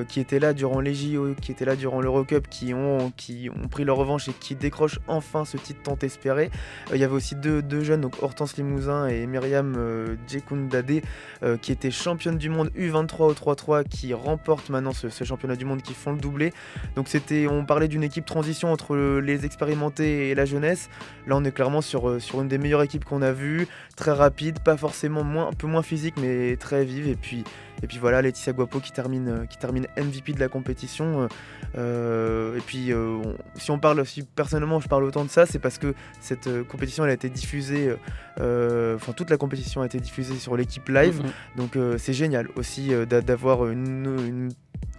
[0.07, 3.67] qui étaient là durant les JO, qui étaient là durant l'Eurocup, qui ont, qui ont
[3.67, 6.51] pris leur revanche et qui décrochent enfin ce titre tant espéré.
[6.93, 11.01] Il y avait aussi deux, deux jeunes, donc Hortense Limousin et Myriam euh, Djekundade,
[11.43, 15.65] euh, qui étaient championnes du monde U23 au 3-3, qui remportent maintenant ce, championnat du
[15.65, 16.53] monde, qui font le doublé.
[16.95, 20.89] Donc c'était, on parlait d'une équipe transition entre le- les expérimentés et la jeunesse.
[21.27, 24.11] Là, on est clairement sur, euh, sur une des meilleures équipes qu'on a vues, très
[24.11, 27.07] rapide, pas forcément moins, un peu moins physique, mais très vive.
[27.07, 27.43] Et puis,
[27.83, 31.27] et puis voilà, Laetitia Guapo qui termine, euh, qui termine MVP de la compétition.
[31.75, 32.91] et puis,
[33.55, 37.03] si on parle, si personnellement je parle autant de ça, c'est parce que cette compétition
[37.03, 37.95] elle a été diffusée, euh,
[38.39, 41.21] euh, enfin toute la compétition a été diffusée sur l'équipe live.
[41.23, 41.31] Mhm.
[41.57, 44.49] Donc euh, c'est génial aussi euh, d'a- d'avoir une, une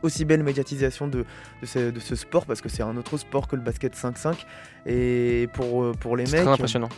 [0.03, 1.25] aussi belle médiatisation de,
[1.61, 4.35] de, ce, de ce sport parce que c'est un autre sport que le basket 5-5
[4.87, 6.88] et pour, pour les C'est mecs très impressionnant.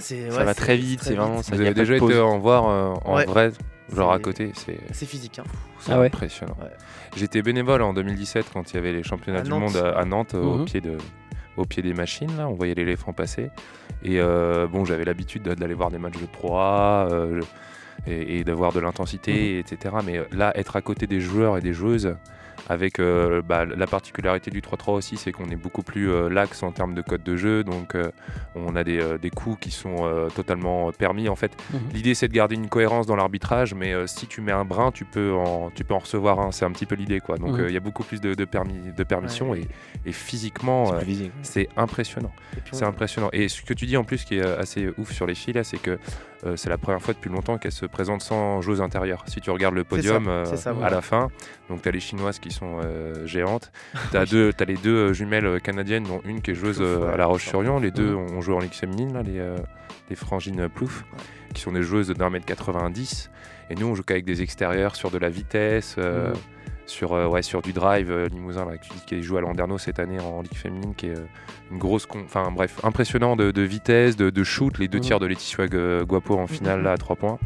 [0.00, 1.42] c'est- Ça ouais, va c'est- très vite, c'est vraiment.
[1.42, 3.24] ça, Vous avez déjà été en voir euh, en Ouais.
[3.26, 3.52] vrai,
[3.94, 5.44] genre à C'est- côté, c'est c'est physique hein.
[5.80, 6.06] c'est Ah ouais.
[6.06, 6.56] impressionnant.
[6.60, 6.70] Ouais.
[7.16, 9.60] J'étais bénévole en 2017 quand il y avait les championnats du Nantes.
[9.74, 10.64] monde à, à Nantes au, Mhm.
[10.64, 10.98] pied de,
[11.56, 12.30] au pied des machines.
[12.36, 13.50] Là, on voyait l'éléphant passer.
[14.06, 17.40] Et euh, bon, j'avais l'habitude d'a- d'aller voir des matchs de Pro A euh,
[18.06, 19.96] et, et d'avoir de l'intensité, etc.
[20.04, 22.14] Mais là, être à côté des joueurs et des joueuses,
[22.68, 26.62] avec euh, bah, la particularité du 3-3 aussi, c'est qu'on est beaucoup plus euh, lax
[26.62, 27.62] en termes de code de jeu.
[27.64, 28.10] Donc, euh,
[28.54, 31.28] on a des, des coups qui sont totalement permis.
[31.28, 31.80] En fait, Mhm.
[31.92, 35.04] l'idée c'est de garder une cohérence dans l'arbitrage, mais si tu mets un brin, tu
[35.04, 36.52] peux en, tu peux en recevoir un.
[36.52, 37.36] C'est un petit peu l'idée, quoi.
[37.38, 39.60] Donc, il y a beaucoup plus de, de permis, de permissions Ouais.
[40.04, 40.92] et, et physiquement,
[41.42, 42.32] C'est impressionnant.
[42.72, 43.28] C'est on- impressionnant.
[43.32, 45.64] Et ce que tu dis en plus qui est assez ouf sur les filles là,
[45.64, 45.98] c'est que
[46.44, 49.24] euh, c'est la première fois depuis longtemps qu'elles se présentent sans joueuse intérieure.
[49.26, 50.44] Si tu regardes le ça, podium euh,
[50.82, 51.28] à la fin,
[51.68, 53.72] donc tu as les chinoises qui sont euh, géantes,
[54.10, 57.80] tu as, les deux jumelles canadiennes, dont une qui est joueuse à La Roche-sur-Yon.
[57.80, 59.42] Les deux ont joué en Ligue féminine, là, les,
[60.10, 61.04] les frangines Plouf,
[61.54, 63.30] qui sont des joueuses d'un mètre 90.
[63.70, 65.96] Et nous, on joue qu'avec des extérieurs sur de la vitesse.
[65.96, 66.34] Mhm.
[66.86, 69.98] Sur, euh, ouais, sur du drive, euh, Limousin là, qui, qui joue à Landerneau cette
[69.98, 71.26] année en Ligue féminine, qui est euh,
[71.72, 72.06] une grosse.
[72.24, 74.78] Enfin bref, impressionnant de, de vitesse, de, de shoot.
[74.78, 75.04] Les deux Mhm.
[75.04, 77.38] tirs de Laetitia Gu- Guapo en finale là à 3 points.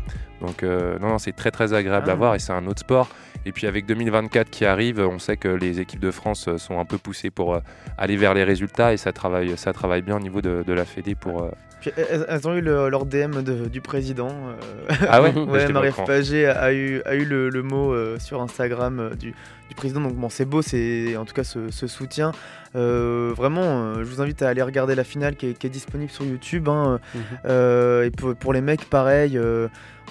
[0.43, 2.13] Donc non, non, c'est très très agréable Ah.
[2.13, 3.09] à voir et c'est un autre sport.
[3.47, 6.85] Et puis avec 2024 qui arrive, on sait que les équipes de France sont un
[6.85, 7.59] peu poussées pour
[7.97, 10.85] aller vers les résultats et ça travaille, ça travaille bien au niveau de, de la
[10.85, 11.51] Fédé pour.
[11.81, 14.29] Puis, elles, elles ont eu le- leur DM de- du président.
[14.29, 15.91] euh, Ah ouais, Ouais, Marie.
[16.07, 19.33] Pagé a eu, a eu le, le mot euh, sur Instagram euh, du,
[19.69, 20.01] du président.
[20.01, 22.33] Donc bon, c'est beau, c'est en tout cas ce, ce soutien.
[22.75, 26.25] Vraiment, je vous invite à aller regarder la finale qui est, qui est disponible sur
[26.25, 26.69] YouTube.
[26.69, 26.99] hein.
[27.15, 28.05] Mhm.
[28.07, 29.39] Et pour, pour les mecs, pareil.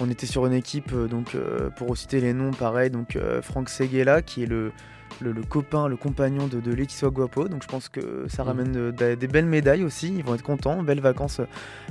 [0.00, 1.36] on était sur une équipe, donc
[1.76, 2.90] pour citer les noms, pareil.
[2.90, 4.72] Donc Franck Seguela, qui est le,
[5.20, 7.48] le, le copain, le compagnon de, de Laetitia Guapo.
[7.48, 8.48] Donc je pense que ça Mhm.
[8.48, 10.14] ramène de- de- des belles médailles aussi.
[10.16, 10.82] Ils vont être contents.
[10.82, 11.40] Belles vacances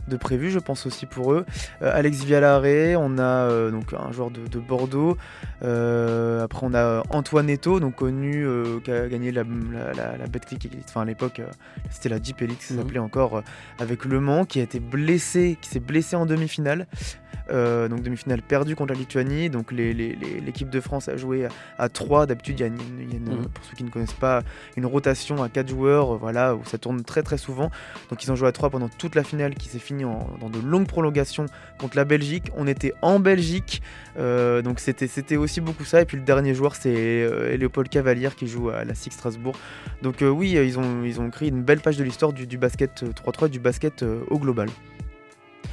[0.07, 1.45] de prévues, je pense aussi pour eux.
[1.81, 2.63] Euh, Alex Vialare,
[2.99, 5.17] on a euh, donc un joueur de, de Bordeaux.
[5.63, 10.17] Euh, après, on a Antoine Eto, donc connu, euh, qui a gagné la, la, la,
[10.17, 10.85] la Betclic Elite.
[10.89, 11.47] Enfin, à l'époque, euh,
[11.89, 12.79] c'était la Jeep Elite, ça Mhm.
[12.79, 13.41] s'appelait encore, euh,
[13.79, 16.87] avec Le Mans, qui a été blessé, qui s'est blessé en demi-finale.
[17.51, 19.49] Euh, donc demi-finale perdue contre la Lituanie.
[19.49, 22.27] Donc les- les- les- l'équipe de France a joué à, à 3.
[22.27, 23.47] D'habitude, il y a une- Mhm.
[23.47, 24.41] pour ceux qui ne connaissent pas,
[24.77, 27.69] une rotation à 4 joueurs, euh, voilà, où ça tourne très très souvent.
[28.10, 30.49] Donc ils ont joué à 3 pendant toute la finale qui s'est finie en- dans
[30.49, 31.45] de longues prolongations
[31.79, 32.51] contre la Belgique.
[32.58, 33.82] On était en Belgique,
[34.17, 36.01] euh, donc c'était c'était aussi beaucoup ça.
[36.01, 39.55] Et puis le dernier joueur, c'est euh, Léopold Cavalier qui joue à la Six Strasbourg.
[40.01, 42.47] Donc euh, oui, euh, ils ont, ils ont créé une belle page de l'histoire du,
[42.47, 44.69] du basket euh, 3-3 et du basket euh, au global.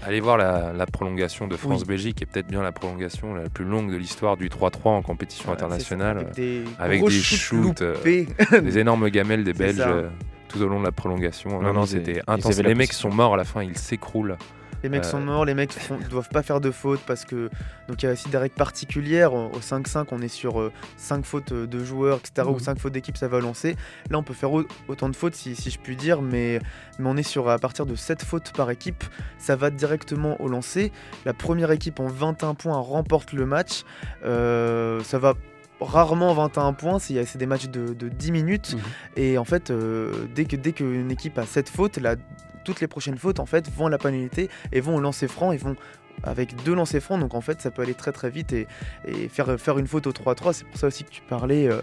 [0.07, 1.61] Allez voir la, la prolongation de Oui.
[1.61, 5.03] France-Belgique, qui est peut-être bien la prolongation la plus longue de l'histoire du 3-3 en
[5.03, 6.19] compétition Voilà, internationale.
[6.19, 7.39] Avec des, avec gros des shoots
[7.75, 7.97] shoots, euh,
[8.63, 10.09] des énormes gamelles des Belges euh,
[10.49, 11.51] tout au long de la prolongation.
[11.51, 12.53] Non, Non, non, ils- c'était ils intense.
[12.53, 14.37] avaient la Les mecs sont morts à la fin, ils s'écroulent.
[14.83, 17.49] Les mecs Euh, sont morts, les mecs font- doivent pas faire de fautes parce que
[17.89, 19.33] donc il y a aussi des règles particulières.
[19.35, 22.47] Au au 5-5, on est sur 5 fautes euh, de joueurs, etc.
[22.49, 22.59] Ou Mhm.
[22.61, 23.77] 5 fautes d'équipe, ça va lancer.
[24.11, 26.61] Là, on peut faire au- autant de fautes si, si je puis dire, mais,
[26.99, 29.05] mais on est sur à partir de 7 fautes par équipe.
[29.39, 30.93] Ça va directement au lancer.
[31.25, 33.83] La première équipe en 21 points remporte le match.
[34.25, 35.35] Euh, ça va
[35.81, 38.75] rarement 21 points, c'est c'est des matchs de, de 10 minutes.
[38.75, 38.81] Mhm.
[39.17, 42.17] Et en fait, euh, dès que dès qu'une équipe a 7 fautes, la-
[42.67, 45.53] toutes les prochaines fautes en fait vont à la pénalité et vont au lancer franc
[45.53, 45.77] et vont
[46.25, 47.21] avec deux lancers francs.
[47.21, 48.67] Donc en fait, ça peut aller très très vite et,
[49.29, 50.53] faire, faire une faute au 3-3.
[50.53, 51.69] C'est pour ça aussi que tu parlais.
[51.69, 51.81] euh,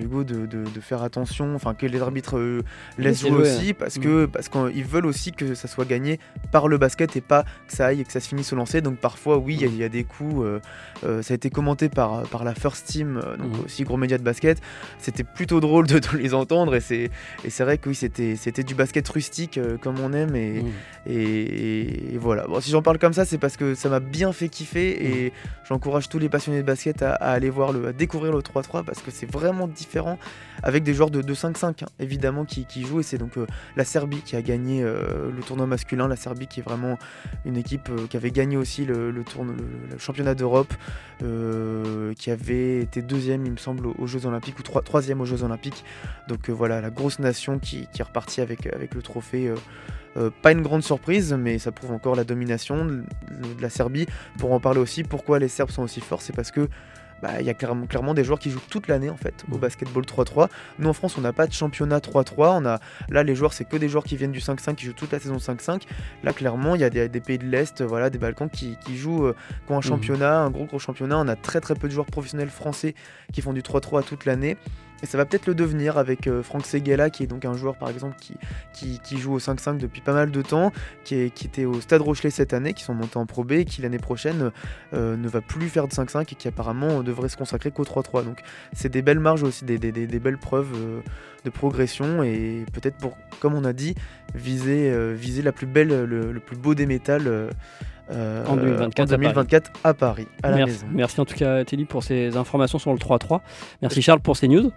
[0.00, 2.62] Hugo, de, de- de faire attention, enfin que les arbitres euh,
[2.98, 6.18] laissent jouer aussi, parce que parce qu'ils veulent aussi que ça soit gagné
[6.50, 8.80] par le basket et pas que ça aille et que ça se finisse au lancer.
[8.80, 10.42] Donc parfois, oui, il y a- y, a des coups.
[10.44, 10.60] euh,
[11.04, 13.64] euh, ça a été commenté par, par la First Team, donc Mhm.
[13.64, 14.60] aussi gros média de basket.
[14.98, 17.10] C'était plutôt drôle de, de les entendre et c'est
[17.44, 20.66] et c'est vrai que oui, c'était c'était du basket rustique comme on aime et, Mm.
[21.06, 22.46] et, et voilà.
[22.46, 25.32] Bon, si j'en parle comme ça, c'est parce que ça m'a bien fait kiffer et
[25.68, 28.84] j'encourage tous les passionnés de basket à, à aller voir le, à découvrir le 3-3
[28.84, 29.66] parce que c'est vraiment
[30.62, 33.84] avec des joueurs de, de 5-5 hein, évidemment qui, jouent et c'est donc euh, la
[33.84, 36.08] Serbie qui a gagné euh, le tournoi masculin.
[36.08, 36.98] La Serbie qui est vraiment
[37.44, 39.56] une équipe euh, qui avait gagné aussi le, tourne-
[39.90, 40.72] le- championnat d'Europe,
[42.18, 45.42] qui avait été deuxième il me semble aux, Jeux Olympiques ou trois- troisième aux Jeux
[45.42, 45.84] Olympiques.
[46.28, 49.52] Donc voilà la grosse nation qui, qui est repartie avec, le trophée.
[50.42, 53.02] pas une grande surprise, mais ça prouve encore la domination de
[53.60, 54.06] la Serbie.
[54.38, 56.68] Pour en parler aussi, pourquoi les Serbes sont aussi forts, c'est parce que
[57.22, 59.54] bah, il y a clairement, clairement des joueurs qui jouent toute l'année en fait au
[59.54, 59.60] Mhm.
[59.60, 60.48] basketball 3-3.
[60.78, 62.58] Nous en France, on n'a pas de championnat 3-3.
[62.60, 62.80] On a
[63.10, 65.20] là les joueurs, c'est que des joueurs qui viennent du 5-5, qui jouent toute la
[65.20, 65.82] saison 5-5.
[66.24, 68.96] Là, clairement, il y a des, des pays de l'Est, voilà, des Balkans qui, qui
[68.96, 71.18] jouent, euh, qui ont un championnat, un gros gros championnat.
[71.18, 72.94] On a très très peu de joueurs professionnels français
[73.32, 74.56] qui font du 3-3 toute l'année.
[75.02, 77.76] Et ça va peut-être le devenir avec euh, Franck Seguela, qui est donc un joueur
[77.76, 78.16] par exemple
[78.72, 80.72] qui, joue au 5-5 depuis pas mal de temps,
[81.04, 83.98] qui, était au Stade Rochelet cette année, qui sont montés en Pro B qui l'année
[83.98, 84.50] prochaine
[84.94, 88.24] euh, ne va plus faire de 5-5 et qui apparemment devrait se consacrer qu'au 3-3.
[88.24, 88.40] Donc
[88.72, 91.00] c'est des belles marges aussi, des, belles preuves euh,
[91.44, 93.94] de progression et peut-être pour, comme on a dit,
[94.34, 97.50] viser, viser la plus belle, le, le plus beau des métals.
[98.12, 99.26] Euh, En 2024 en à Paris.
[99.32, 100.86] 2024 à Paris, à la Merci, maison.
[100.92, 103.40] merci en tout cas Telly pour ces informations sur le 3-3.
[103.80, 104.70] Merci Charles pour ces news.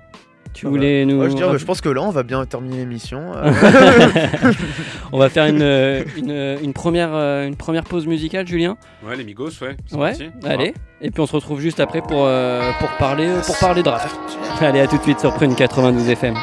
[0.54, 1.20] Tu Ah voulais nous.
[1.20, 3.34] Ouais, je, dirais, je pense que là, on va bien terminer l'émission.
[3.36, 3.52] euh.
[5.12, 6.32] On va faire une, euh, une,
[6.64, 8.78] une première, une première pause musicale, Julien.
[9.06, 9.76] Ouais, les Migos, ouais.
[9.86, 10.30] c'est Ouais, parti.
[10.46, 10.74] allez.
[11.02, 14.16] Et puis on se retrouve juste après pour, euh, pour, parler, pour parler draft.
[14.62, 16.36] Allez, à tout de suite sur Prune 92 FM.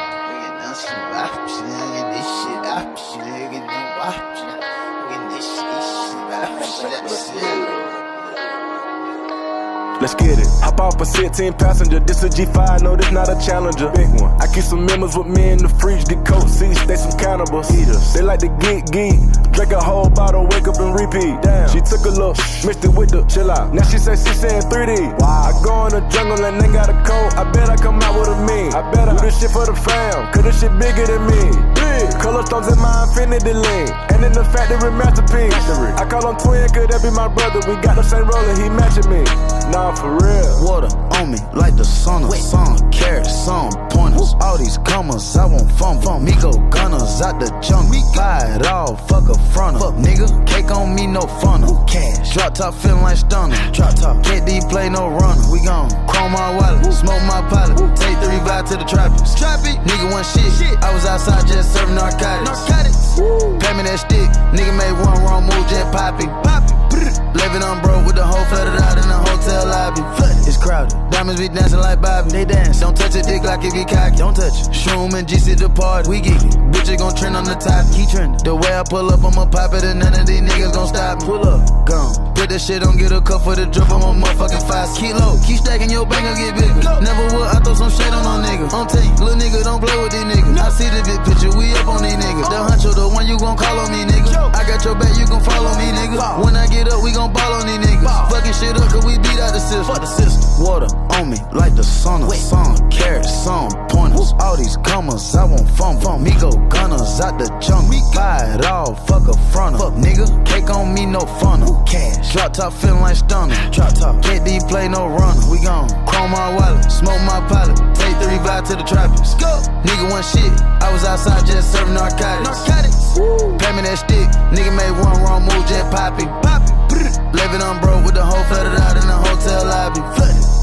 [10.03, 10.51] Let's get it.
[10.59, 11.97] Hop off a 16 passenger.
[11.97, 13.87] This a G5, no, this not a challenger.
[13.95, 14.35] Big one.
[14.35, 16.03] I keep some members with me in the fridge.
[16.11, 17.71] Get coat seats, they some cannibals.
[17.71, 18.11] Eaters.
[18.11, 19.15] They like to get geek.
[19.55, 21.39] Drink a whole bottle, wake up and repeat.
[21.39, 21.71] Damn.
[21.71, 22.35] She took a look,
[22.67, 23.71] mixed it with the chill out.
[23.73, 25.23] Now she say she saying 3D.
[25.23, 25.47] Wow.
[25.47, 27.39] I go in the jungle and they got a coat.
[27.39, 28.75] I bet I come out with a mean.
[28.75, 30.27] I bet I do this shit for the fam.
[30.35, 31.47] Cause this shit bigger than me.
[31.79, 32.11] Big.
[32.19, 33.87] Color stones in my infinity lane.
[34.11, 35.55] And in the factory masterpiece.
[35.95, 37.63] I call him twin, could that be my brother?
[37.71, 39.23] We got the same roller, he matching me.
[39.71, 40.65] Nah, Oh, for real.
[40.65, 42.91] Water on me like the sun of sun.
[42.91, 44.33] Carrots, some pointers.
[44.41, 46.33] All these commas, I want fun from me.
[46.41, 48.01] Go gunners out the jungle.
[48.15, 49.79] Buy it all, fuck a fronter.
[49.79, 51.75] Fuck nigga, cake on me, no funnel.
[51.75, 52.33] Who cash.
[52.33, 53.55] Drop top feeling like stunner.
[53.73, 54.17] Drop top.
[54.23, 55.43] KD play no runner.
[55.51, 57.77] We gon' chrome my wallet, smoke my pilot.
[57.97, 59.35] Take the revive to the trappers.
[59.35, 59.75] Trappy.
[59.85, 60.77] Nigga want shit.
[60.81, 62.49] I was outside just serving narcotics.
[62.69, 63.19] Narcotics.
[63.61, 64.29] Pay me that stick.
[64.55, 66.25] Nigga made one wrong move, just poppy.
[66.41, 66.82] Poppy.
[66.93, 70.01] Living on broke with the whole flooded out in the hotel lobby.
[70.45, 70.93] It's crowded.
[71.09, 72.29] Diamonds be dancing like Bobby.
[72.29, 72.79] They dance.
[72.79, 74.17] Don't touch a dick like it get cocky.
[74.17, 74.75] Don't touch it.
[74.75, 76.09] Shroom and GC the party.
[76.09, 76.53] We geek it.
[76.73, 77.87] Bitches gon' trend on the top.
[77.95, 78.37] Keep trending.
[78.43, 81.21] The way I pull up, I'ma pop it and none of these niggas gon' stop
[81.21, 81.25] me.
[81.25, 81.63] Pull up.
[81.87, 82.33] Gone.
[82.35, 83.87] Put that shit on, get a cup for the drip.
[83.87, 85.39] I'm a motherfucking five kilo.
[85.47, 86.83] Keep stacking your I'll get bigger.
[86.99, 88.67] Never would I throw some shade on no nigga.
[88.73, 89.07] On tape.
[89.23, 90.59] Little nigga, don't play with these niggas.
[90.59, 91.51] I see the big picture.
[91.55, 92.47] We up on these niggas.
[92.47, 92.51] Uh.
[92.51, 94.51] The huncho, the one you gon' call on me, nigga.
[94.51, 96.43] I got your back, you gon' follow me, nigga.
[96.43, 98.29] When I get up, we gon' ball on these niggas.
[98.29, 99.85] Fucking shit up, cause we beat out the system.
[99.85, 100.43] Fuck the system.
[100.63, 102.77] Water on me like the sun of sun.
[102.89, 104.33] Carrots, some pointers.
[104.39, 106.23] All these commas, I want fun from.
[106.23, 107.93] Me go gunners out the jungle.
[108.13, 109.79] Buy it all, fuck a fronter.
[109.79, 111.81] Fuck nigga, cake on me, no funnel.
[111.83, 112.33] Cash.
[112.33, 113.55] Drop top feeling like stunner.
[113.71, 114.15] Drop top.
[114.23, 115.41] KD play no runner.
[115.49, 117.77] We gon' chrome my wallet, smoke my pilot.
[117.95, 119.33] Take the revive to the trappers.
[119.35, 119.61] Go.
[119.83, 120.51] Nigga want shit.
[120.81, 122.49] I was outside just serving narcotics.
[122.49, 123.17] Narcotics.
[123.61, 124.27] Pay me that stick.
[124.53, 126.25] Nigga made one wrong move, just poppy.
[126.41, 126.72] Poppy.
[126.93, 130.01] Living on broke with the whole flooded out in the hotel lobby.
[130.15, 130.62] Flooded.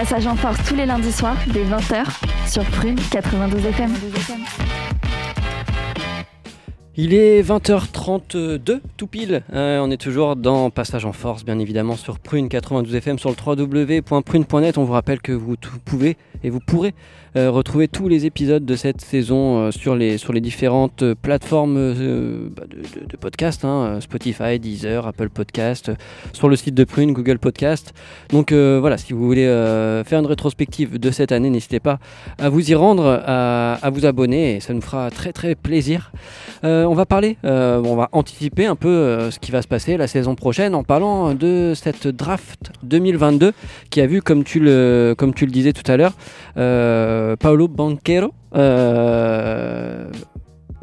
[0.00, 2.06] Passage en Force tous les lundis soirs dès 20h
[2.50, 3.90] sur Prune 92 FM.
[6.96, 9.42] Il est 20h32, tout pile.
[9.52, 13.28] Euh, on est toujours dans Passage en Force, bien évidemment, sur Prune 92 FM, sur
[13.28, 14.78] le www.prune.net.
[14.78, 16.94] On vous rappelle que vous pouvez et vous pourrez
[17.36, 21.14] euh, retrouver tous les épisodes de cette saison euh, sur, les, sur les différentes euh,
[21.14, 21.76] plateformes
[22.50, 25.92] bah, de, de- podcast, hein, Spotify, Deezer, Apple Podcast,
[26.32, 27.94] sur le site de Prune, Google Podcast.
[28.30, 29.46] Donc voilà, si vous voulez
[30.06, 31.98] faire une rétrospective de cette année, n'hésitez pas
[32.38, 36.12] à vous y rendre, à, vous abonner, et ça nous fera très très plaisir.
[36.62, 40.34] On va parler, on va anticiper un peu ce qui va se passer la saison
[40.34, 43.52] prochaine en parlant de cette draft 2022
[43.90, 46.14] qui a vu, comme tu le, comme tu le disais tout à l'heure,
[46.54, 50.10] Paolo Banquero euh,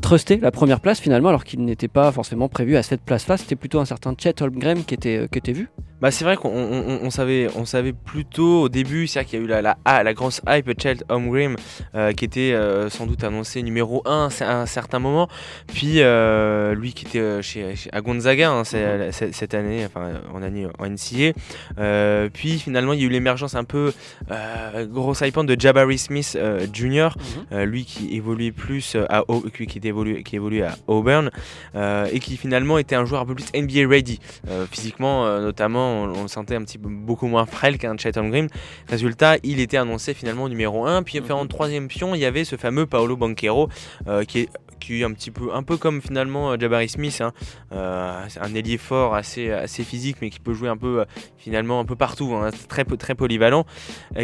[0.01, 3.37] truster la première place finalement alors qu'il n'était pas forcément prévu à cette place-là.
[3.37, 5.69] C'était plutôt un certain Chet Holmgren qui était, euh, qui était vu.
[5.99, 9.41] Bah c'est vrai qu'on on, savait, on savait plutôt au début, c'est vrai qu'il y
[9.41, 11.55] a eu la, la, ah, la grosse hype Child Holmgren
[11.95, 15.27] euh, qui était euh, sans doute annoncé numéro 1 à un certain moment,
[15.73, 20.43] puis euh, lui qui était chez, chez- à Gonzaga hein, c'est- cette année, enfin en
[20.43, 21.33] année en NCA,
[22.31, 23.91] puis finalement il y a eu l'émergence un peu
[24.91, 26.37] grosse hype de Jabari Smith
[26.73, 27.09] Jr.,
[27.51, 29.23] euh, lui qui évoluait plus à
[29.55, 31.31] qui, qui évolué, qui évoluait à Auburn
[31.75, 34.19] et qui finalement était un joueur un peu plus NBA ready
[34.71, 38.47] physiquement notamment on, on le sentait un petit peu beaucoup moins frêle qu'un Chet Holmgren
[38.87, 41.31] résultat il était annoncé finalement numéro 1 puis Mhm.
[41.31, 43.69] en troisième pion il y avait ce fameux Paolo Banquero
[44.07, 47.19] euh, qui est qui est un petit peu un peu comme finalement euh, Jabari Smith
[47.21, 47.33] hein,
[47.71, 51.05] euh, un ailier fort assez assez physique mais qui peut jouer un peu euh,
[51.37, 53.65] finalement un peu partout hein, très très polyvalent.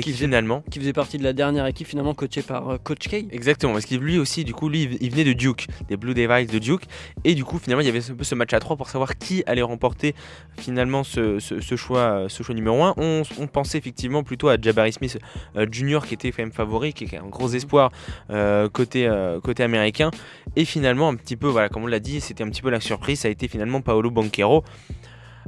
[0.02, 3.26] Qui finalement Qui faisait partie de la dernière équipe finalement coachée par Coach K.
[3.32, 6.48] Exactement, parce que lui aussi, du coup, lui, il venait de Duke, des Blue Devils
[6.48, 6.84] de Duke,
[7.24, 9.18] et du coup, finalement, il y avait un peu ce match à 3 pour savoir
[9.18, 10.14] qui allait remporter
[10.58, 12.94] finalement ce, ce- ce choix, ce choix numéro 1.
[12.98, 15.18] On, on pensait effectivement plutôt à Jabari Smith
[15.58, 17.92] euh, Jr., qui était quand même favori, qui est un gros espoir
[18.30, 20.12] euh, côté, euh, côté américain,
[20.56, 22.80] et finalement, un petit peu, voilà, comme on l'a dit, c'était un petit peu la
[22.80, 24.64] surprise, ça a été finalement Paolo Banquero.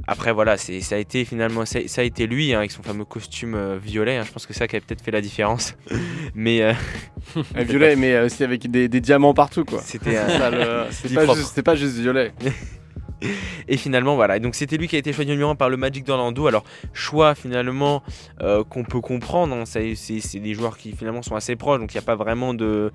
[0.08, 2.82] Après voilà, c'est ça a été finalement ça, ça a été lui hein, avec son
[2.82, 4.18] fameux costume euh, violet.
[4.18, 4.24] hein.
[4.26, 5.74] je pense que ça qui a peut-être fait la différence.
[6.34, 6.74] Mais euh,
[7.56, 9.80] violet, mais aussi avec des, des diamants partout, quoi.
[9.82, 10.10] C'était
[11.34, 12.32] juste- pas juste violet.
[13.68, 14.38] Et finalement, voilà.
[14.38, 16.46] Donc, c'était lui qui a été choisi numéro 1 par le Magic d'Orlando.
[16.46, 18.02] Alors, choix finalement
[18.42, 19.54] euh, qu'on peut comprendre.
[19.54, 19.64] hein.
[19.66, 21.80] C'est des joueurs qui finalement sont assez proches.
[21.80, 22.92] Donc, il n'y a pas vraiment de.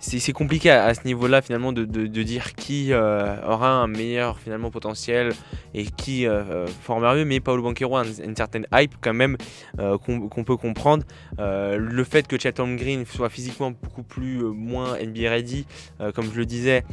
[0.00, 1.84] C'est compliqué à, ce niveau-là finalement de,
[2.22, 5.32] dire qui euh, aura un meilleur finalement potentiel
[5.74, 7.24] et qui euh, euh, formera mieux.
[7.24, 9.36] Mais Paolo Banquero a une, certaine hype quand même
[9.78, 11.04] euh, qu'on peut comprendre.
[11.38, 15.66] Le fait que Chatham Green soit physiquement beaucoup plus moins NBA ready,
[16.14, 16.84] comme je le disais,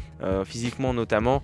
[0.45, 1.43] physiquement notamment,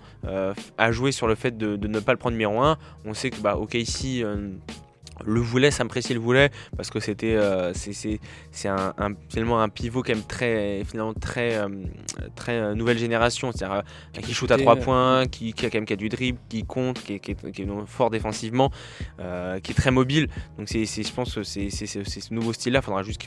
[0.77, 2.77] a joué sur le fait de, ne pas le prendre numéro 1.
[3.05, 4.49] On sait que bah, OKC euh,
[5.25, 8.19] le voulait, Sam Presti le voulait, parce que c'était euh, c'est-
[8.67, 11.67] un, un- finalement un pivot quand même très finalement très euh,
[12.35, 13.77] très euh, nouvelle génération, c'est-à-dire
[14.17, 15.97] euh, qui shoot à Côté, 3 euh, points, qui, qui a quand même qui a
[15.97, 18.71] du dribble, qui compte, qui est, qui est- qui est fort défensivement,
[19.19, 20.27] euh, qui est très mobile.
[20.57, 23.21] Donc c'est je pense que c'est ce nouveau style-là, il faudra juste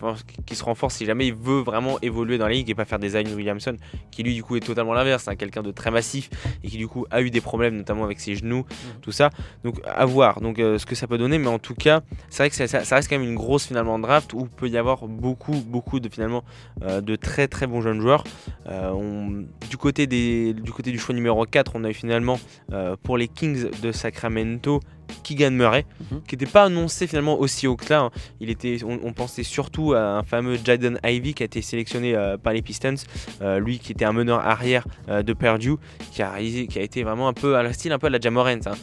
[0.47, 2.99] qu'il se renforce si jamais il veut vraiment évoluer dans la ligue et pas faire
[2.99, 3.77] des Zion Williamson,
[4.11, 6.31] qui lui du coup est totalement l'inverse, c'est quelqu'un de très massif
[6.63, 8.65] et qui du coup a eu des problèmes notamment avec ses genoux,
[9.03, 9.31] tout ça.
[9.65, 10.41] Donc à voir.
[10.41, 11.84] Donc ce que ça peut donner, mais en tout cas
[12.31, 15.07] c'est vrai que ça, reste quand même une grosse finalement draft où peut y avoir
[15.07, 16.45] beaucoup beaucoup de finalement
[16.83, 18.25] euh, de très très bons jeunes joueurs.
[18.69, 22.39] Euh, du côté du côté du choix numéro 4, on a eu finalement
[22.73, 24.81] euh, pour les Kings de Sacramento
[25.23, 26.23] Keegan Murray, Mhm.
[26.27, 28.01] qui n'était pas annoncé finalement aussi haut que là.
[28.01, 28.11] hein.
[28.41, 32.15] Il était, on, on pensait surtout à un fameux Jaden Ivey qui a été sélectionné
[32.15, 32.95] euh, par les Pistons,
[33.43, 35.77] Euh, lui qui était un meneur arrière euh, de Purdue,
[36.13, 38.11] qui a, réalisé- qui a été vraiment un peu à la style un peu à
[38.11, 38.75] la Jamorant, hein,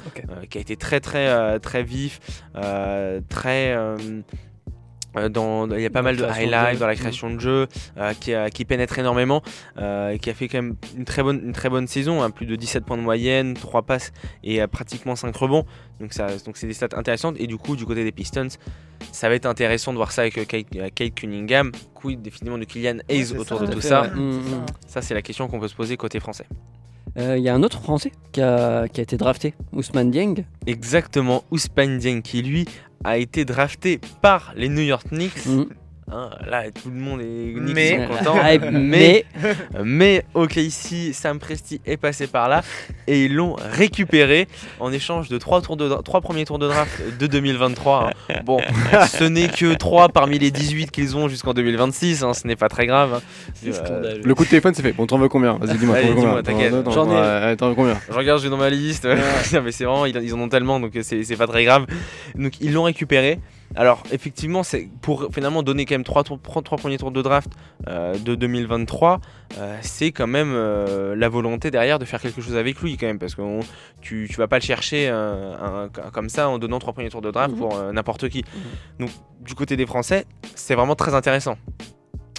[0.49, 2.19] qui a été très très très vif,
[3.29, 3.75] très
[5.17, 8.13] euh, dans, il y a pas mal de highlights dans la création de jeu, euh,
[8.19, 9.41] qui, a- qui pénètre énormément,
[9.77, 12.45] euh, qui a fait quand même une très bonne, une très bonne saison, hein, plus
[12.45, 14.11] de 17 points de moyenne, 3 passes
[14.43, 15.65] et euh, pratiquement 5 rebonds.
[15.99, 17.35] Donc ça, donc c'est des stats intéressantes.
[17.39, 18.47] Et du coup, du côté des Pistons,
[19.11, 22.63] ça va être intéressant de voir ça avec euh, Kate, Kate Cunningham, quid définitivement de
[22.65, 24.01] Kylian Hayes autour ça, de tout fait, ça.
[24.03, 24.09] ouais.
[24.15, 24.65] Mm, mm.
[24.87, 26.45] Ça, c'est la question qu'on peut se poser côté français.
[27.17, 30.45] Euh, Il y a un autre Français qui a, qui a été drafté, Ousmane Dieng.
[30.65, 32.65] Exactement, Ousmane Dieng qui lui
[33.03, 35.45] a été drafté par les New York Knicks.
[35.45, 35.65] Mm.
[36.13, 38.35] Hein, là, tout le monde est Knicks Mais- sont contents.
[38.43, 39.23] Ah, mais,
[39.83, 42.63] mais OK, ici, Sam Presti est passé par là
[43.07, 44.49] et ils l'ont récupéré
[44.81, 48.09] en échange de trois, tours de, trois premiers tours de draft de 2023.
[48.29, 48.33] hein.
[48.43, 48.59] Bon,
[49.07, 52.67] ce n'est que 3 parmi les 18 qu'ils ont jusqu'en 2026, hein, ce n'est pas
[52.67, 53.13] très grave.
[53.15, 53.71] hein.
[53.89, 54.91] Euh, Le coup de téléphone, c'est fait.
[54.91, 55.53] Bon, t'en veux combien?
[55.61, 55.97] Vas-y, dis-moi.
[56.01, 57.97] J'en ai- T'en veux combien?
[58.09, 59.05] Je regarde, je vais dans ma liste.
[59.53, 61.85] Non, mais c'est vraiment, ils, ils en ont tellement, donc c'est c'est pas très grave.
[62.35, 63.39] Donc ils l'ont récupéré.
[63.75, 67.21] Alors effectivement, c'est pour finalement donner quand même trois, tours- trois, trois premiers tours de
[67.21, 67.49] draft
[67.87, 69.21] euh, de 2023,
[69.57, 73.07] euh, c'est quand même euh, la volonté derrière de faire quelque chose avec lui quand
[73.07, 73.61] même, parce que on-
[74.01, 77.21] tu, tu vas pas le chercher un- un- comme ça en donnant trois premiers tours
[77.21, 77.59] de draft Mhm.
[77.59, 78.43] pour n'importe qui.
[78.99, 79.09] Donc
[79.39, 81.55] du côté des Français, c'est vraiment très intéressant.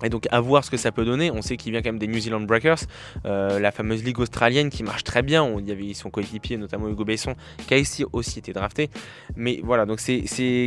[0.04, 1.30] Et donc à voir ce que ça peut donner.
[1.30, 2.78] On sait qu'il vient quand même des New Zealand Breakers,
[3.26, 5.42] euh, la fameuse ligue australienne qui marche très bien.
[5.42, 7.34] On- Il y avait son coéquipier, notamment Hugo Besson,
[7.66, 8.90] qui a ici aussi été drafté.
[9.36, 10.22] Mais voilà, donc c'est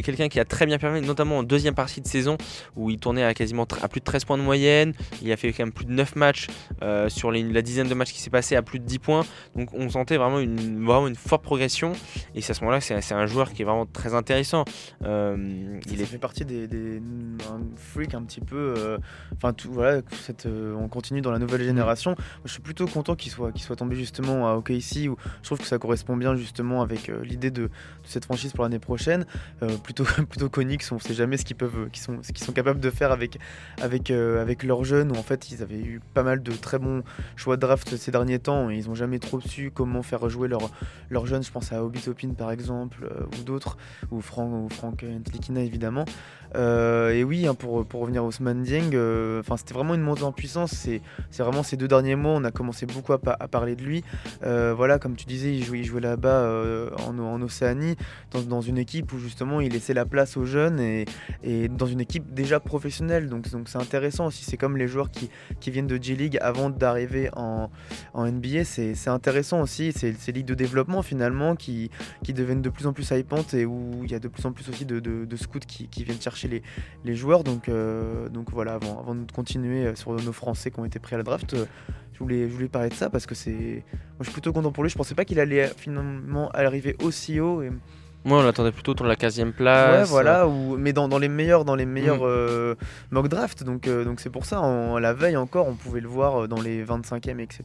[0.05, 2.37] quelqu'un qui a très bien permis, notamment en deuxième partie de saison,
[2.75, 4.93] où il tournait à quasiment à plus de 13 points de moyenne.
[5.21, 6.47] Il a fait quand même plus de 9 matchs
[6.81, 9.25] euh, sur les- la dizaine de matchs qui s'est passé à plus de 10 points.
[9.55, 11.91] Donc on sentait vraiment une, vraiment une forte progression.
[12.35, 14.63] Et c'est à ce moment-là, c'est c'est un joueur qui est vraiment très intéressant.
[15.03, 15.35] Euh,
[15.87, 16.97] Il il est fait partie des, des
[17.51, 18.97] un freak un petit peu.
[19.35, 21.65] Enfin, tout voilà, cette, euh, on continue dans la nouvelle Mm.
[21.65, 22.11] génération.
[22.11, 25.43] Moi, je suis plutôt content qu'il soit, qu'il soit tombé justement à OKC où je
[25.43, 27.69] trouve que ça correspond bien justement avec euh, l'idée de, de
[28.03, 29.25] cette franchise pour l'année prochaine.
[29.63, 30.49] Euh, plutôt plutôt
[30.91, 33.39] on sait jamais ce qu'ils peuvent, qu'ils sont, ce qu'ils sont capables de faire avec
[33.81, 35.11] avec avec leurs jeunes.
[35.11, 37.03] Où en fait, ils avaient eu pas mal de très bons
[37.35, 40.47] choix de draft ces derniers temps et ils ont jamais trop su comment faire jouer
[40.47, 40.69] leurs
[41.09, 41.43] leurs jeunes.
[41.43, 43.09] Je pense à Obi Topin par exemple
[43.39, 43.77] ou d'autres
[44.11, 45.03] ou Frank ou Frank
[45.55, 46.05] évidemment.
[46.55, 50.23] Euh, et oui, hein, pour, pour revenir à Ousmane Dieng, euh, c'était vraiment une montée
[50.23, 50.71] en puissance.
[50.71, 51.01] C'est,
[51.43, 54.03] vraiment ces deux derniers mois, on a commencé beaucoup à, pa- à parler de lui.
[54.43, 57.95] Euh, voilà, comme tu disais, il jouait, là-bas euh, en, en Océanie,
[58.31, 61.05] dans, dans une équipe où justement il laissait la place aux jeunes et,
[61.43, 63.29] et dans une équipe déjà professionnelle.
[63.29, 64.43] Donc, c'est intéressant aussi.
[64.45, 65.29] C'est comme les joueurs qui,
[65.59, 67.69] qui viennent de J-League avant d'arriver en,
[68.13, 68.63] en NBA.
[68.63, 69.91] C'est, intéressant aussi.
[69.93, 71.91] C'est ces ligues de développement finalement qui,
[72.23, 74.51] qui deviennent de plus en plus hypantes et où il y a de plus en
[74.51, 77.43] plus aussi de, de- scouts qui viennent chercher les, joueurs.
[77.43, 80.99] Donc, euh, donc voilà, avant, avant de continuer euh, sur nos Français qui ont été
[80.99, 81.65] pris à la draft, euh,
[82.13, 83.83] je voulais, je voulais parler de ça parce que c'est.
[83.91, 84.89] Moi je suis plutôt content pour lui.
[84.89, 87.61] Je pensais pas qu'il allait finalement arriver aussi haut.
[87.61, 87.71] Et...
[88.25, 89.99] Moi, on l'attendait plutôt autour de la 15e place.
[90.01, 92.27] Ouais, voilà, ou, mais dans, dans les meilleurs, dans les meilleurs Mm.
[92.27, 92.75] euh,
[93.11, 93.63] mock draft.
[93.63, 94.61] Donc euh, donc c'est pour ça.
[94.99, 97.63] La veille encore, on pouvait le voir euh, dans les 25e etc.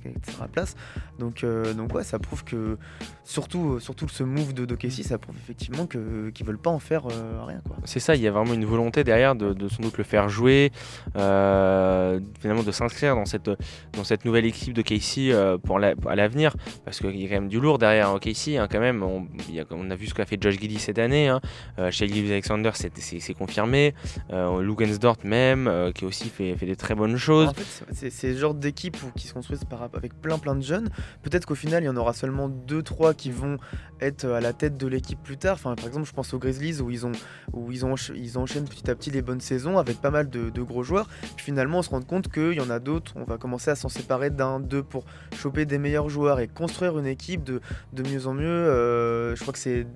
[0.53, 0.77] places.
[1.19, 2.77] Donc euh, donc ouais, ça prouve que
[3.25, 7.43] surtout surtout ce move de Dokessi, ça prouve effectivement qu'ils veulent pas en faire euh,
[7.47, 7.61] rien.
[7.85, 10.29] C'est ça, il y a vraiment une volonté derrière de, de sans doute le faire
[10.29, 10.73] jouer,
[11.17, 13.51] euh, finalement de s'inscrire dans cette,
[13.97, 16.55] dans cette nouvelle équipe de Casey euh, pour la- à l'avenir,
[16.85, 19.03] parce qu'il y a quand même du lourd derrière Casey, hein, quand même.
[19.03, 21.41] On, y a- on a vu ce qu'a fait Josh Giddy cette année, hein.
[21.79, 23.95] euh, Alexander, c'est- confirmé,
[24.33, 27.49] euh, Lugensdort même, euh, qui aussi fait, des très bonnes choses.
[27.49, 30.89] En fait, c'est- le genre d'équipe qui se construisent avec plein plein de jeunes.
[31.23, 33.59] Peut-être qu'au final, il y en aura seulement 2-3 qui vont
[34.01, 35.55] être à la tête de l'équipe plus tard.
[35.55, 37.13] Enfin, par exemple, je pense aux Grizzlies où ils, ont,
[37.53, 40.51] où ils, ont, ils enchaînent petit à petit les bonnes saisons avec pas mal de,
[40.63, 41.09] gros joueurs.
[41.37, 43.13] Finalement, on se rend compte qu'il y en a d'autres.
[43.17, 45.05] On va commencer à s'en séparer d'un, deux pour
[45.37, 47.61] choper des meilleurs joueurs et construire une équipe de,
[47.93, 48.47] de mieux en mieux.
[48.47, 49.87] Euh, je crois que c'est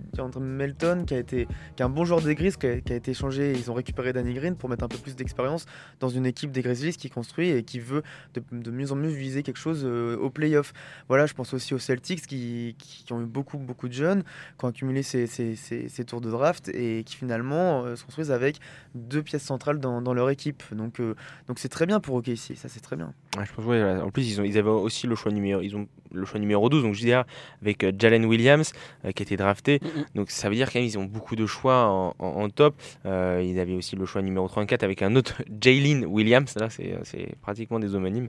[0.45, 2.97] Melton qui a été qui est un bon joueur des Grizzlies qui a, qui a
[2.97, 3.53] été échangé.
[3.53, 5.67] Ils ont récupéré Danny Green pour mettre un peu plus d'expérience
[6.01, 8.03] dans une équipe des Grizzlies qui construit et qui veut
[8.35, 10.73] de, de mieux en mieux viser quelque chose euh, au playoff.
[11.09, 14.23] Voilà, je pense aussi aux Celtics qui, qui ont eu beaucoup, beaucoup de jeunes,
[14.59, 18.05] qui ont accumulé ces, ces- ces- ces tours de draft et qui finalement euh, se
[18.05, 18.59] construisent avec
[18.95, 20.63] deux pièces centrales dans, dans leur équipe.
[20.73, 21.15] Donc euh,
[21.49, 23.13] donc c'est très bien pour OKC, ça c'est très bien.
[23.37, 23.83] Ouais, je pense, ouais.
[24.01, 26.69] En plus, ils, ont, ils avaient aussi le choix numéro, ils ont le choix numéro
[26.69, 27.25] 12, donc je dirais
[27.61, 28.73] avec euh, Jalen Williams
[29.05, 29.81] euh, qui a été drafté.
[30.15, 32.75] Donc ça veut dire qu'ils ont beaucoup de choix en, top.
[33.07, 36.55] Euh, ils avaient aussi le choix numéro 34 avec un autre Jalen Williams.
[36.57, 38.29] Là, c'est c'est pratiquement des homonymes.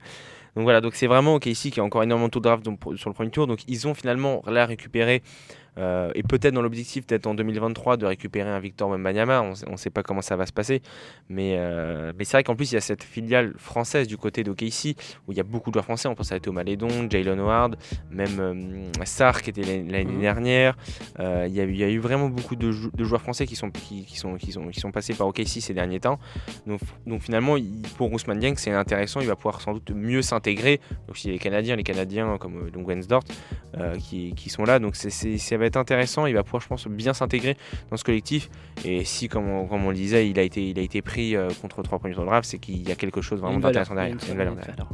[0.56, 3.14] Donc voilà, donc c'est vraiment OKC qui a encore énormément de draft donc, sur le
[3.14, 3.46] premier tour.
[3.48, 5.22] Donc ils ont finalement là récupéré
[5.78, 9.42] euh, et peut-être dans l'objectif, peut-être en 2023, de récupérer un Victor Wembanyama.
[9.68, 10.82] On ne sait pas comment ça va se passer.
[11.30, 14.44] Mais, euh, mais c'est vrai qu'en plus, il y a cette filiale française du côté
[14.44, 14.96] d'OKC
[15.28, 16.08] où il y a beaucoup de joueurs français.
[16.08, 17.76] On pense à Thomas Malédon, Jalen Howard,
[18.10, 20.22] même euh, Sarr qui était l'année Mhm.
[20.22, 20.78] dernière.
[21.20, 23.22] Euh, il, y a, eu- il y a eu vraiment beaucoup de, jou- de joueurs
[23.22, 26.00] français qui sont, qui, qui sont, qui, sont, qui sont passés par OKC ces derniers
[26.00, 26.20] temps.
[26.66, 29.20] Donc, donc finalement, il- pour Ousmane Dieng, c'est intéressant.
[29.20, 30.80] Il va pouvoir sans doute mieux s'intégrer.
[31.08, 33.24] Donc si les Canadiens, les Canadiens comme donc Wensdort
[34.00, 34.80] qui, qui sont là.
[34.80, 36.26] Donc c'est, c'est- ça va être intéressant.
[36.26, 37.58] Il va pouvoir, je pense, bien s'intégrer
[37.92, 38.50] dans ce collectif.
[38.84, 41.36] Et si, comme on, comme on le disait, il a été, il a été pris
[41.36, 43.96] euh, contre trois premiers tours de draft, c'est qu'il y a quelque chose vraiment d'intéressant
[43.96, 44.18] derrière.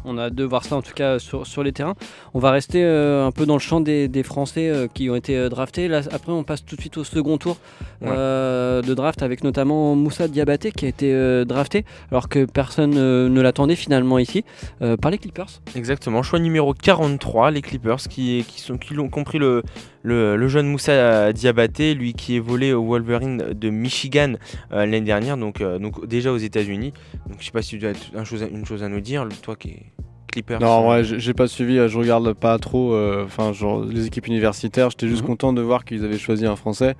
[0.05, 1.95] On a de voir ça en tout cas sur, sur les terrains.
[2.33, 5.15] On va rester euh, un peu dans le champ des, des Français euh, qui ont
[5.15, 5.87] été draftés.
[5.87, 7.57] Là, après, on passe tout de suite au second tour
[8.01, 13.75] de draft avec notamment Moussa Diabaté qui a été drafté alors que personne ne l'attendait
[13.75, 14.43] finalement ici
[14.79, 15.61] par les Clippers.
[15.75, 19.63] Exactement, choix numéro 43, les Clippers qui, qui, sont, qui l'ont compris le,
[20.03, 24.33] le, le jeune Moussa Diabaté, lui qui est volé au Wolverine de Michigan
[24.71, 26.93] euh, l'année dernière, donc, euh, donc déjà aux États-Unis.
[27.29, 29.27] Donc je sais pas si tu as une chose, à- une chose à nous dire,
[29.41, 29.83] toi qui es
[30.31, 30.61] Clippers.
[30.61, 32.93] Non, ouais, j'ai pas suivi, euh, je regarde pas trop.
[32.93, 34.89] euh, Enfin, genre les équipes universitaires.
[34.89, 35.27] J'étais juste Mhm.
[35.27, 36.95] content de voir qu'ils avaient choisi un Français.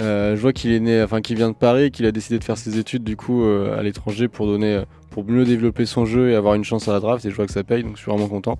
[0.00, 2.38] Euh, je vois qu'il est né, enfin qu'il vient de Paris, et qu'il a décidé
[2.38, 4.80] de faire ses études du coup euh, à l'étranger pour donner,
[5.10, 7.22] pour mieux développer son jeu et avoir une chance à la draft.
[7.26, 8.58] Et je vois que ça paye, donc je suis vraiment content.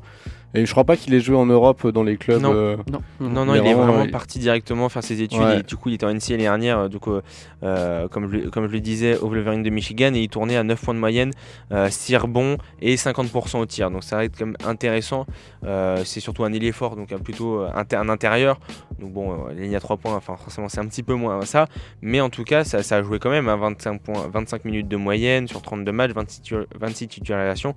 [0.55, 2.41] Et je crois pas qu'il ait joué en Europe dans les clubs.
[2.43, 2.53] Non.
[2.53, 2.77] euh,
[3.21, 5.39] Non, Non, il est vraiment, parti directement faire ses études.
[5.41, 5.61] Ouais.
[5.61, 7.21] Et du coup, il était en NCA l'année dernière, euh, donc, euh,
[7.63, 10.13] euh, comme, je, le- comme je le disais, au Wolverine de Michigan.
[10.15, 11.31] Et il tournait à 9 points de moyenne,
[11.73, 13.91] euh, 6 rebonds et 50% au tir.
[13.93, 15.25] Donc ça va être quand même intéressant.
[15.65, 18.59] Euh, c'est surtout un ailier fort, donc un plutôt euh, inter- un intérieur.
[18.99, 21.41] Donc bon, euh, la ligne à 3 points, enfin forcément c'est un petit peu moins
[21.45, 21.67] ça.
[22.03, 24.89] Mais en tout cas, ça, ça a joué quand même à 25, points, 25 minutes
[24.89, 27.75] de moyenne sur 32 matchs, 26, tu- 26 titularisations.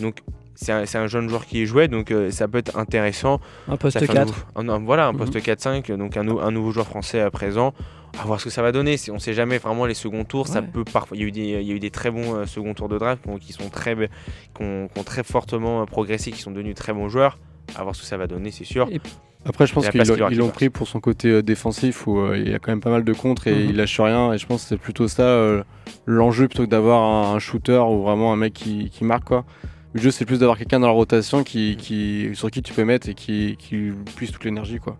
[0.00, 0.16] Donc
[0.62, 3.40] c'est un, c'est un jeune joueur qui y jouait, donc euh, ça peut être intéressant.
[3.68, 4.26] Un poste Ça fait un 4.
[4.26, 5.18] nouveau- un- un- voilà, un Mhm.
[5.18, 7.72] poste 4-5, donc un, nou- un nouveau joueur français à présent.
[8.20, 8.96] À voir ce que ça va donner.
[9.12, 10.48] On sait jamais vraiment les seconds tours.
[10.48, 11.16] Ça peut parfois.
[11.16, 12.88] Il y a eu des, il y a eu des très bons euh, second tours
[12.88, 16.32] de draft qui, ont- qui sont très, qui ont, qui ont très fortement euh, progressé,
[16.32, 17.38] qui sont devenus très bons joueurs.
[17.76, 18.88] À voir ce que ça va donner, c'est sûr.
[18.90, 19.00] Et-
[19.46, 20.02] Après, je pense qu'ils
[20.36, 22.90] l'ont- pris pour son côté euh, défensif où euh, il y a quand même pas
[22.90, 23.70] mal de contres et Mhm.
[23.70, 24.32] il lâche rien.
[24.32, 25.62] Et je pense que c'est plutôt ça euh,
[26.04, 29.44] l'enjeu plutôt que d'avoir un, un shooter ou vraiment un mec qui, qui marque quoi.
[29.92, 32.84] Le jeu, c'est plus d'avoir quelqu'un dans la rotation qui, qui, sur qui tu peux
[32.84, 34.98] mettre et qui, qui puise toute l'énergie quoi.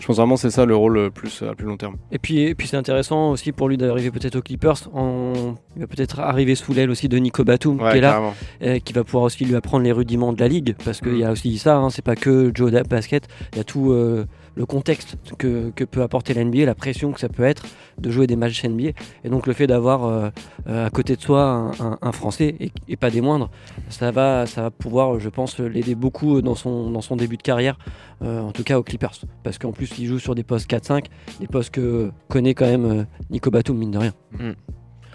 [0.00, 1.96] Je pense vraiment que c'est ça le rôle euh, plus à plus long terme.
[2.10, 4.88] Et puis, et puis c'est intéressant aussi pour lui d'arriver peut-être aux Clippers.
[4.92, 5.54] En...
[5.76, 8.32] Il va peut-être arriver sous l'aile aussi de Nico Batum, qui est là,
[8.62, 10.74] euh, qui va pouvoir aussi lui apprendre les rudiments de la ligue.
[10.84, 13.64] Parce qu'il y a aussi ça, hein, c'est pas que Joe Basket, il y a
[13.64, 14.26] tout euh,
[14.56, 17.64] le contexte que, que peut apporter la NBA, la pression que ça peut être
[17.98, 18.90] de jouer des matchs NBA.
[19.24, 20.30] Et donc le fait d'avoir euh,
[20.66, 23.50] euh, à côté de soi un, un- un Français, et, et pas des moindres,
[23.90, 27.42] ça va, ça va pouvoir, je pense, l'aider beaucoup dans son, dans son début de
[27.42, 27.78] carrière,
[28.22, 29.12] euh, en tout cas aux Clippers.
[29.44, 31.04] Parce qu'en plus, il joue sur des postes 4-5,
[31.38, 34.12] des postes que connaît quand même Nico Batum, mine de rien.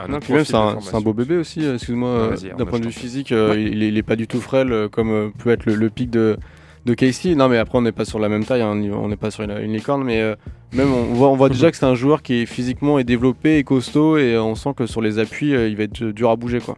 [0.07, 0.89] Non, puis même, profil c'est un, d'information.
[0.91, 3.63] c'est un beau bébé aussi, excuse-moi, d'un point de vue physique, euh, Ouais.
[3.63, 6.37] il, il est pas du tout frêle comme euh, peut être le, le pic de,
[6.85, 7.35] de Casey.
[7.35, 9.43] Non, mais après, on n'est pas sur la même taille, hein, on n'est pas sur
[9.43, 10.35] une, une licorne, mais euh,
[10.73, 13.57] même on voit, on voit déjà que c'est un joueur qui est physiquement est développé
[13.57, 16.29] et costaud, et euh, on sent que sur les appuis, euh, il va être dur
[16.31, 16.59] à bouger.
[16.59, 16.77] quoi.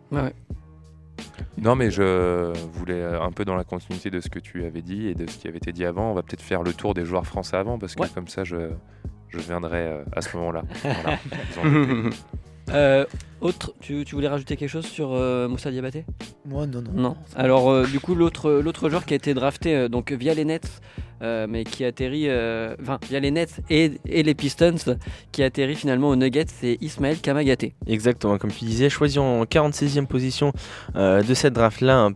[1.62, 5.08] Non, mais je voulais un peu dans la continuité de ce que tu avais dit
[5.08, 6.12] et de ce qui avait été dit avant.
[6.12, 8.10] On va peut-être faire le tour des joueurs français avant parce que Ouais.
[8.14, 8.58] comme ça, je,
[9.30, 10.64] je viendrai à ce moment-là.
[10.84, 11.18] Voilà.
[12.72, 13.06] Euh,
[13.42, 16.06] autre, tu, tu voulais rajouter quelque chose sur euh, Moussa Diabaté?
[16.46, 16.92] Moi, non, non.
[16.94, 17.18] Non.
[17.36, 20.46] Alors, euh, du coup, l'autre l'autre joueur qui a été drafté euh, donc via les
[20.46, 20.82] Nets,
[21.22, 24.76] euh, mais qui atterrit, euh, enfin, via les Nets et, et les Pistons,
[25.34, 27.74] qui atterrit finalement aux Nuggets, c'est Ismaël Kamagaté.
[27.86, 30.54] Exactement, comme tu disais, choisi en 46e position
[30.96, 32.12] euh, de cette draft-là, hein,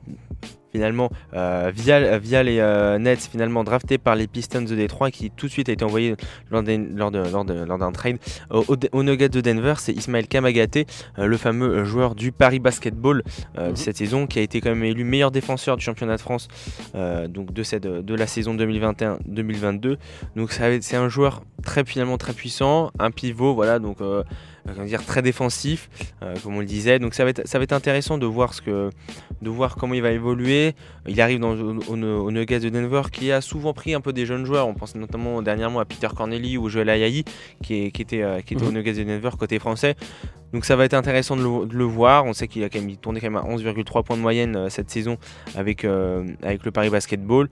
[0.72, 5.32] finalement, euh, via, via les euh, Nets, finalement drafté par les Pistons de Détroit, qui
[5.32, 6.15] tout de suite a été envoyé
[6.51, 8.18] lors d'un lors de, lors de- lors d'un trade
[8.49, 9.76] au, au- Nuggets de Denver.
[9.78, 10.86] C'est Ismaël Kamagaté,
[11.20, 13.24] euh, le fameux joueur du Paris Basketball
[13.57, 13.72] euh, Mhm.
[13.74, 16.47] de cette saison, qui a été quand même élu meilleur défenseur du championnat de France
[17.30, 19.97] donc de, cette, de la saison 2021-2022.
[20.36, 23.97] Donc c'est un joueur très finalement très puissant, un pivot, voilà, donc
[24.86, 25.89] dire, très défensif,
[26.24, 26.99] euh, comme on le disait.
[26.99, 28.89] Donc ça va être, ça va être intéressant de voir, ce que,
[29.41, 30.74] de voir comment il va évoluer.
[31.07, 31.95] Il arrive dans, au, au-
[32.26, 34.68] au Nuggets de Denver qui a souvent pris un peu des jeunes joueurs.
[34.68, 37.24] On pense notamment dernièrement à Peter Corneli ou Joel Ayayi
[37.63, 38.76] qui, qui était, euh, qui était au Mhm.
[38.76, 39.95] Nuggets de Denver côté français.
[40.53, 42.26] Donc ça va être intéressant de le, de le voir.
[42.26, 44.55] On sait qu'il a quand même il tournait quand même à 11,3 points de moyenne
[44.55, 45.18] euh, cette saison
[45.55, 47.49] avec, euh, avec le Paris Basketball.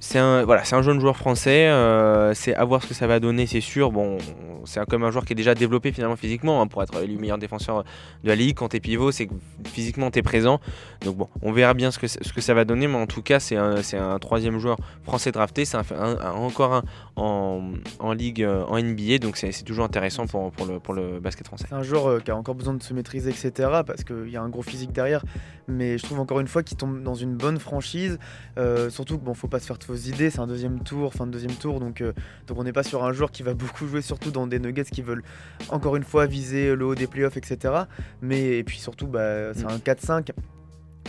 [0.00, 1.68] C'est un, jeune joueur français.
[1.68, 3.90] euh, c'est à voir ce que ça va donner, c'est sûr.
[3.90, 4.18] Bon,
[4.64, 7.38] c'est comme un joueur qui est déjà développé finalement physiquement hein, pour être élu meilleur
[7.38, 7.82] défenseur
[8.22, 8.56] de la ligue.
[8.56, 9.34] Quand t'es pivot, c'est que
[9.64, 10.60] physiquement t'es présent.
[11.04, 12.06] Donc on verra bien ce que,
[12.40, 12.86] ça va donner.
[12.86, 15.64] Mais en tout cas, c'est un, troisième joueur français drafté.
[15.64, 16.82] C'est encore un
[17.16, 19.18] en, ligue, euh, en NBA.
[19.18, 21.66] Donc c'est toujours intéressant pour, pour, le, pour le basket français.
[21.68, 23.50] C'est un joueur euh, qui a encore besoin de se maîtriser, etc.
[23.84, 25.24] Parce qu'il y a un gros physique derrière.
[25.68, 28.18] Mais je trouve encore une fois qu'il tombe dans une bonne franchise.
[28.58, 30.30] Euh, surtout que bon, faut pas se faire de fausses idées.
[30.30, 31.78] C'est un deuxième tour, fin de deuxième tour.
[31.78, 32.12] Donc, euh,
[32.46, 34.84] donc on n'est pas sur un joueur qui va beaucoup jouer, surtout dans des Nuggets
[34.84, 35.22] qui veulent
[35.68, 37.74] encore une fois viser le haut des playoffs, etc.
[38.22, 39.68] Mais et puis surtout, bah, c'est Mm.
[39.68, 40.30] un 4-5.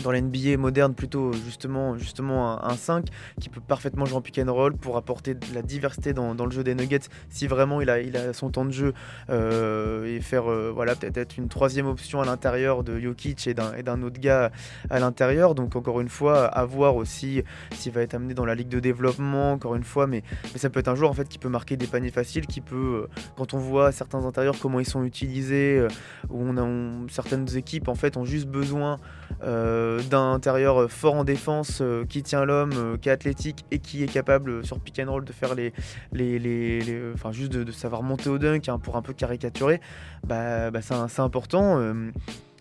[0.03, 3.07] Dans la NBA moderne, plutôt justement, justement un, un 5
[3.39, 6.51] qui peut parfaitement jouer en pick and roll pour apporter de la diversité dans, le
[6.51, 8.93] jeu des Nuggets si vraiment il a, son temps de jeu
[9.29, 13.53] euh, et faire euh, voilà peut-être être une troisième option à l'intérieur de Jokic et
[13.53, 14.51] d'un autre gars
[14.89, 15.55] à l'intérieur.
[15.55, 18.79] Donc encore une fois, à voir aussi s'il va être amené dans la ligue de
[18.79, 19.53] développement.
[19.53, 20.23] Encore une fois, mais,
[20.53, 22.61] mais ça peut être un joueur en fait qui peut marquer des paniers faciles, qui
[22.61, 25.85] peut euh, quand on voit certains intérieurs comment ils sont utilisés,
[26.29, 28.97] où on a certaines équipes en fait ont juste besoin
[29.43, 33.79] euh, d'un intérieur fort en défense euh, qui tient l'homme, euh, qui est athlétique et
[33.79, 35.73] qui est capable sur pick and roll de faire les,
[36.11, 39.79] les, enfin juste de, savoir monter au dunk hein, pour un peu caricaturer,
[40.25, 41.79] bah, bah, c'est important.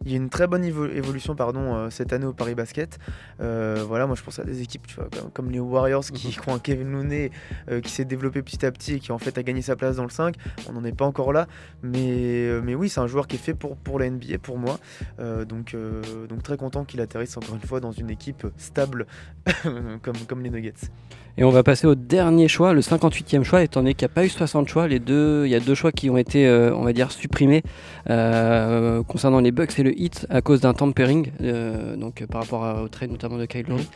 [0.05, 2.99] Il y a une très bonne évo- évolution pardon, euh, cette année au Paris Basket.
[3.40, 6.28] Euh, voilà, moi je pense à des équipes tu vois, comme, comme les Warriors qui
[6.28, 6.34] Mhm.
[6.49, 7.30] ont un Kevin Looney
[7.70, 9.96] euh, qui s'est développé petit à petit et qui en fait a gagné sa place
[9.96, 10.36] dans le 5.
[10.68, 11.46] On n'en est pas encore là,
[11.82, 14.78] mais, mais oui, c'est un joueur qui est fait pour, pour la NBA pour moi.
[15.18, 15.74] Donc,
[16.28, 19.07] donc très content qu'il atterrisse encore une fois dans une équipe stable
[20.03, 20.74] comme, comme les Nuggets.
[21.41, 24.14] Et on va passer au dernier choix, le 58e choix, étant donné qu'il n'y a
[24.14, 24.89] pas eu 60 choix.
[24.89, 27.62] Les deux, il y a deux choix qui ont été, euh, on va dire, supprimés
[28.11, 32.43] euh, concernant les Bucks et le Heat à cause d'un tampering, euh, donc euh, par
[32.43, 33.89] rapport à- au trade notamment de Kyle Lowry.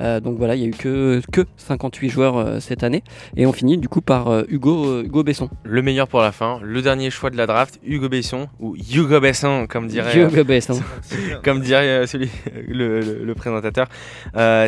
[0.00, 3.02] Euh, donc voilà, il n'y a eu que, que 58 joueurs cette année.
[3.36, 5.50] Et on finit du coup par Hugo, Hugo Besson.
[5.64, 9.20] Le meilleur pour la fin, le dernier choix de la draft, Hugo Besson, ou Hugo
[9.20, 10.80] Besson, comme dirait, Hugo Besson.
[11.44, 12.30] comme dirait celui,
[12.68, 13.86] le, le- le présentateur.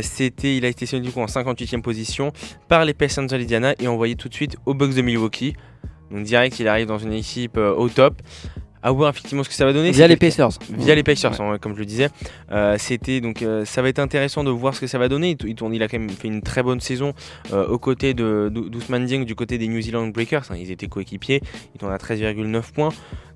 [0.03, 2.18] C'était, il a été sélectionné du coup en 58e position
[2.69, 5.55] par les Pacers d'Indiana et envoyé tout de suite aux Bucks de Milwaukee.
[6.11, 8.23] Donc direct, il arrive dans une équipe euh, au top.
[8.83, 9.91] À voir effectivement ce que ça va donner.
[9.91, 10.51] Via les Pacers.
[10.71, 12.09] Via les Pacers, hein, comme je le disais.
[12.53, 15.37] Euh, c'était donc euh, ça va être intéressant de voir ce que ça va donner.
[15.45, 17.13] Il, tourne, il a quand même fait une très bonne saison
[17.53, 20.45] euh, aux côtés de d'Ou- d'Ousmane Dieng du côté des New Zealand Breakers.
[20.51, 21.41] hein, ils étaient coéquipiers.
[21.75, 22.91] Il tourne à 13,9 points.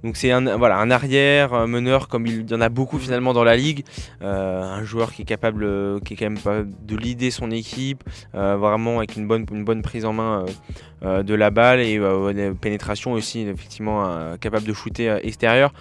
[0.05, 3.32] Donc c'est un voilà un arrière un meneur comme il y en a beaucoup finalement
[3.32, 3.84] dans la ligue.
[4.22, 8.03] Euh, un joueur qui est capable, qui est quand même pas de leader son équipe,
[8.32, 10.45] vraiment avec une bonne une bonne prise en main.
[11.03, 11.99] de la balle et
[12.34, 15.72] des pénétrations aussi effectivement capable de shooter extérieur.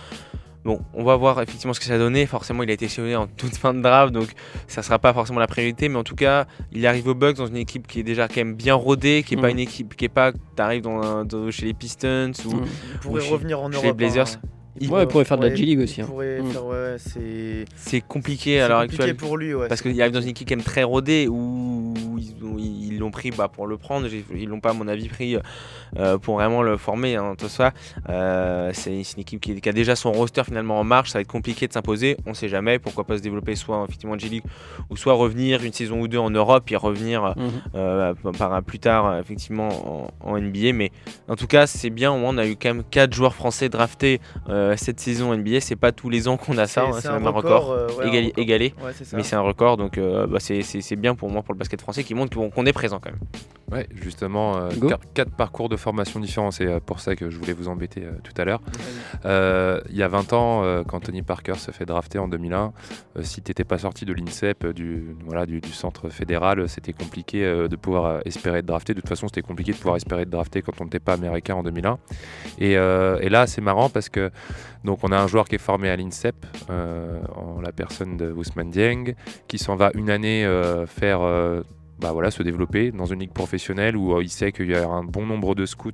[0.63, 2.27] Bon, on va voir effectivement ce que ça a donné.
[2.27, 4.27] Forcément, il a été sélectionné en toute fin de draft, donc
[4.67, 5.89] ça sera pas forcément la priorité.
[5.89, 8.37] Mais en tout cas, il arrive aux Bucks dans une équipe qui est déjà quand
[8.37, 9.53] même bien rodée, qui est pas Mhm.
[9.53, 10.31] une équipe qui est pas.
[10.55, 12.61] T'arrives dans, un- dans- chez les Pistons ou
[13.01, 13.85] pourrait chez- revenir en chez Europe.
[13.87, 14.27] les Blazers.
[14.35, 14.47] hein.
[14.89, 16.07] Ouais, il pourrait faire de la G-League aussi, hein.
[16.09, 16.13] Mm.
[16.67, 16.95] ouais,
[17.75, 18.01] c'est.
[18.01, 19.17] compliqué à l'heure compliqué actuelle.
[19.17, 19.67] pour lui, ouais.
[19.67, 23.11] Parce qu'il arrive dans une équipe quand même très rodée où ils ont- ils l'ont
[23.11, 24.07] pris bah, pour le prendre.
[24.07, 25.37] Ils l'ont pas, à mon avis, pris
[25.97, 27.15] euh, pour vraiment le former.
[27.15, 27.71] Hein, tout ça.
[28.09, 31.09] Euh, c'est une équipe qui, qui a déjà son roster finalement en marche.
[31.11, 32.17] Ça va être compliqué de s'imposer.
[32.25, 32.79] On sait jamais.
[32.79, 34.43] Pourquoi pas se développer soit effectivement en G-League
[34.89, 37.49] ou soit revenir une saison ou deux en Europe et revenir Mhm.
[37.75, 40.73] euh, par, plus tard effectivement en, en NBA.
[40.73, 40.91] Mais
[41.27, 42.11] en tout cas, c'est bien.
[42.11, 44.19] Au moins, on a eu quand même 4 joueurs français draftés
[44.77, 45.59] cette saison NBA.
[45.61, 46.83] C'est pas tous les ans qu'on a ça.
[46.83, 47.75] hein, C'est même un record.
[48.01, 48.07] un
[48.37, 48.73] égalé.
[48.83, 48.91] Ouais.
[49.13, 50.61] Mais c'est un record, donc bah, c'est-
[50.95, 53.19] bien pour moi, pour le basket français, qui montre qu'on est présent quand même.
[53.71, 56.51] Ouais, justement, euh, quatre, quatre parcours de formation différents.
[56.51, 58.61] C'est euh, pour ça que je voulais vous embêter euh, tout à l'heure.
[59.23, 62.73] Euh, il y a 20 ans, euh, quand Tony Parker se fait drafter en 2001,
[63.15, 66.91] euh, si tu n'étais pas sorti de l'INSEP, du, voilà, du, du centre fédéral, c'était
[66.91, 68.93] compliqué euh, de pouvoir espérer être drafté.
[68.93, 71.55] De toute façon, c'était compliqué de pouvoir espérer être drafté quand on n'était pas américain
[71.55, 71.97] en 2001.
[72.59, 74.31] Et, euh, et là, c'est marrant parce que
[74.83, 76.35] donc on a un joueur qui est formé à l'INSEP,
[76.69, 79.13] euh, en la personne de Ousmane Dieng,
[79.47, 81.61] qui s'en va une année euh, faire euh,
[82.01, 84.87] bah voilà, se développer dans une ligue professionnelle où euh, il sait qu'il y a
[84.87, 85.91] un bon nombre de scouts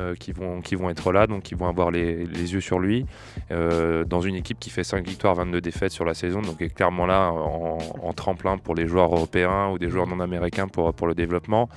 [0.00, 3.04] euh, qui, vont, être là, donc qui vont avoir les, yeux sur lui,
[3.50, 6.74] euh, dans une équipe qui fait 5 victoires, 22 défaites sur la saison, donc est
[6.74, 11.14] clairement là en, tremplin pour les joueurs européens ou des joueurs non américains pour, le
[11.14, 11.68] développement.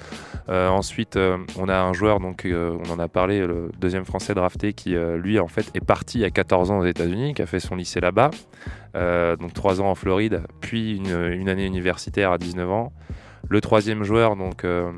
[0.48, 1.18] Ensuite,
[1.58, 5.40] on a un joueur, donc on en a parlé, le deuxième français drafté, qui lui
[5.40, 8.32] en fait est parti à 14 ans aux États-Unis, qui a fait son lycée là-bas,
[8.94, 12.94] donc 3 ans en Floride, puis une, une année universitaire à 19 ans.
[13.50, 14.92] Le troisième joueur, donc euh,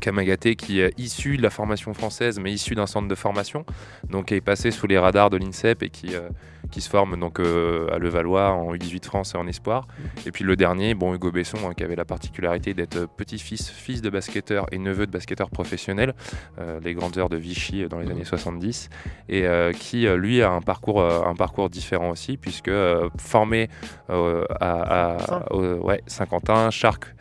[0.00, 3.64] Kamagaté, qui est issu de la formation française, mais issu d'un centre de formation,
[4.10, 6.28] donc qui est passé sous les radars de l'INSEP et qui, euh,
[6.70, 9.86] qui se forme donc euh, à Levallois en U18 France et en Espoir.
[10.26, 14.02] Et puis le dernier, bon Hugo Besson, hein, qui avait la particularité d'être petit-fils, fils
[14.02, 16.14] de basketteur et neveu de basketteur professionnel,
[16.58, 18.88] euh, les grandes heures de Vichy dans les années 70,
[19.28, 19.44] et
[19.78, 22.70] qui lui a un parcours, un parcours différent aussi, puisque
[23.18, 23.68] formé
[24.08, 24.16] à,
[24.60, 27.14] à- au- ouais, Saint-Quentin, Charques.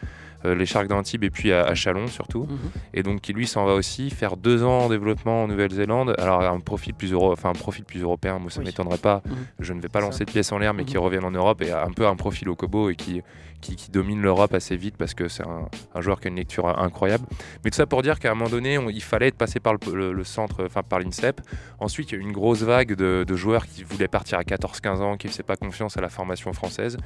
[0.47, 2.43] Euh, les Sharks d'Antibes et puis à, à Chalon surtout.
[2.49, 2.57] Mhm.
[2.93, 6.15] Et donc qui lui s'en va aussi faire deux ans en développement en Nouvelle-Zélande.
[6.17, 8.65] Alors un profil plus euro, enfin un profil plus européen, moi ça Oui.
[8.65, 9.21] m'étonnerait pas.
[9.25, 9.35] Mhm.
[9.59, 10.05] Je ne vais pas Ça.
[10.07, 11.03] lancer de pièce en l'air, mais qui Mhm.
[11.03, 13.21] revienne en Europe et un peu un profil au Kobo et qui,
[13.61, 16.37] qui, qui domine l'Europe assez vite parce que c'est un, un joueur qui a une
[16.37, 17.25] lecture incroyable.
[17.65, 19.73] Mais tout ça pour dire qu'à un moment donné, on- il fallait être passé par
[19.73, 21.41] le, le- le centre, enfin par l'INSEP.
[21.79, 24.43] Ensuite, il y a eu une grosse vague de, de joueurs qui voulaient partir à
[24.43, 26.97] 14-15 ans, qui ne faisaient pas confiance à la formation française.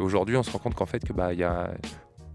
[0.00, 1.70] Et aujourd'hui, on se rend compte qu'en fait, que bah il y a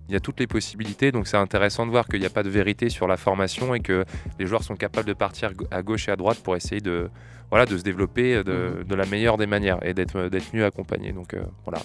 [0.09, 2.43] il y a toutes les possibilités, donc c'est intéressant de voir qu'il n'y a pas
[2.43, 4.05] de vérité sur la formation et que
[4.39, 7.09] les joueurs sont capables de partir à gauche et à droite pour essayer de,
[7.49, 11.11] voilà, de se développer de, de la meilleure des manières et d'être d'être mieux accompagné.
[11.11, 11.81] Donc euh, voilà,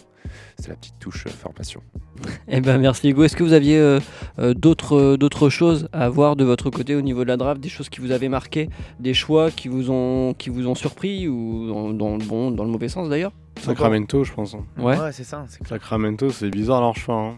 [0.59, 1.83] c'est la petite touche euh, formation.
[2.49, 3.25] Eh ben merci Hugo.
[3.25, 3.99] Est-ce que vous aviez euh,
[4.39, 7.61] euh, d'autres euh, d'autres choses à voir de votre côté au niveau de la draft,
[7.61, 8.69] des choses qui vous avaient marqué,
[9.01, 12.65] des choix qui vous ont qui vous ont surpris ou dans, dans le bon, dans
[12.65, 13.33] le mauvais sens d'ailleurs?
[13.61, 14.55] Sacramento, je pense.
[14.55, 14.65] hein.
[14.79, 14.97] Ouais.
[15.13, 15.45] c'est ça.
[15.49, 15.67] c'est.
[15.67, 17.17] Sacramento, c'est bizarre leur choix.
[17.17, 17.35] hein.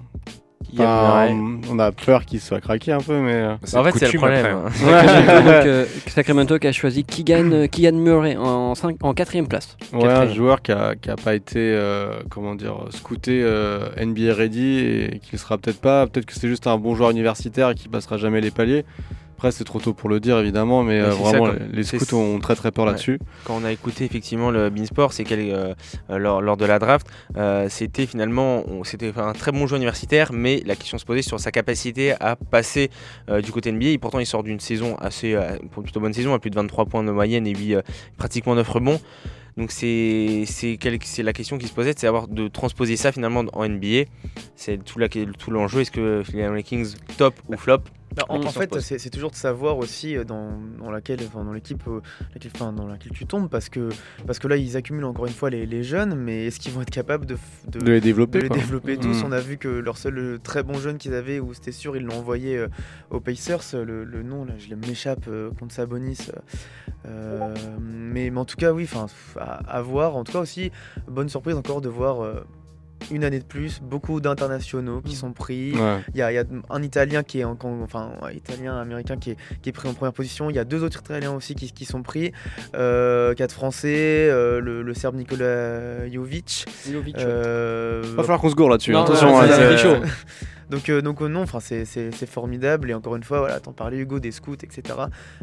[0.78, 3.32] Enfin, on a peur qu'il soit craqué un peu, mais.
[3.34, 4.46] euh, En fait, c'est le problème.
[4.46, 4.68] hein.
[5.42, 9.76] Donc, euh, Sacramento qui a choisi Keegan, euh, Keegan Murray en, cinq- en quatrième place.
[9.92, 10.34] Ouais, un Quatrième.
[10.34, 15.20] joueur qui a, qui a pas été, euh, comment dire, scouté euh, NBA ready et
[15.22, 16.06] qui le sera peut-être pas.
[16.06, 18.84] Peut-être que c'est juste un bon joueur universitaire et qui passera jamais les paliers.
[19.44, 22.16] Après, c'est trop tôt pour le dire évidemment, mais Ouais, euh, ça, vraiment, les scouts
[22.16, 22.92] ont très très peur Ouais.
[22.92, 23.18] là-dessus.
[23.44, 25.74] quand on a écouté effectivement le Beansport, c'est qu'elle euh,
[26.08, 30.62] lors, lors de la draft, euh, c'était finalement c'était un très bon joueur universitaire, mais
[30.64, 32.88] la question se posait sur sa capacité à passer
[33.28, 33.88] euh, du côté NBA.
[33.88, 35.36] Et pourtant, il sort d'une saison assez
[35.82, 37.82] plutôt bonne saison, à plus de 23 points de moyenne et huit, euh,
[38.16, 39.00] pratiquement 9 rebonds.
[39.58, 40.44] Donc c'est
[41.18, 44.04] la question qui se posait, c'est savoir de transposer ça finalement en NBA.
[44.56, 44.98] C'est tout
[45.50, 45.82] l'enjeu.
[45.82, 47.80] Est-ce que les Kings top ou flop?
[48.16, 51.52] Bah, en, fait, c'est c'est toujours de savoir aussi euh, dans, dans laquelle, enfin, dans
[51.52, 52.00] l'équipe, euh,
[52.32, 53.88] laquelle, enfin, dans laquelle tu tombes, parce que,
[54.26, 56.82] parce que là, ils accumulent encore une fois les, les jeunes, mais est-ce qu'ils vont
[56.82, 57.36] être capables de,
[57.68, 58.38] de, De les développer.
[58.38, 59.22] de les développer tous?
[59.22, 59.26] Mm.
[59.26, 61.96] On a vu que leur seul euh, très bon jeune qu'ils avaient, où c'était sûr,
[61.96, 62.68] ils l'ont envoyé euh,
[63.10, 63.62] aux Pacers.
[63.74, 66.28] Le, le nom, là, je m'échappe euh, contre Sabonis.
[67.04, 69.06] mais, mais en tout cas, oui, enfin,
[69.38, 70.16] à, à voir.
[70.16, 70.70] En tout cas aussi,
[71.08, 72.44] bonne surprise encore de voir.
[73.10, 75.72] Une année de plus, beaucoup d'internationaux qui sont pris.
[75.72, 75.98] Ouais.
[76.14, 79.36] Il y, y a un Italien qui est en, en- enfin Italien américain qui est,
[79.62, 80.48] qui est pris en première position.
[80.48, 82.32] Il y a deux autres Italiens aussi qui, qui sont pris.
[82.74, 86.64] Euh, quatre Français, euh, le, le Serbe Nikola Jovic.
[87.18, 88.96] Euh, Va falloir qu'on se gourde là-dessus.
[88.96, 89.96] Attention, ouais, c'est- c'est- chaud.
[90.70, 94.20] Donc, euh, donc euh, non, c'est formidable et encore une fois, voilà, t'en parlais Hugo
[94.20, 94.82] des scouts, etc.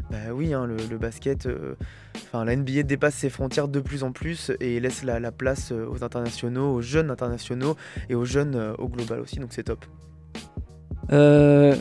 [0.10, 1.76] Bah oui, hein, le, basket, euh,
[2.16, 5.72] enfin la NBA dépasse ses frontières de plus en plus et laisse la, la place
[5.72, 7.76] euh, aux internationaux, aux jeunes internationaux
[8.10, 9.40] et aux jeunes au global aussi.
[9.40, 9.86] Donc c'est top.
[11.12, 11.76] Euh,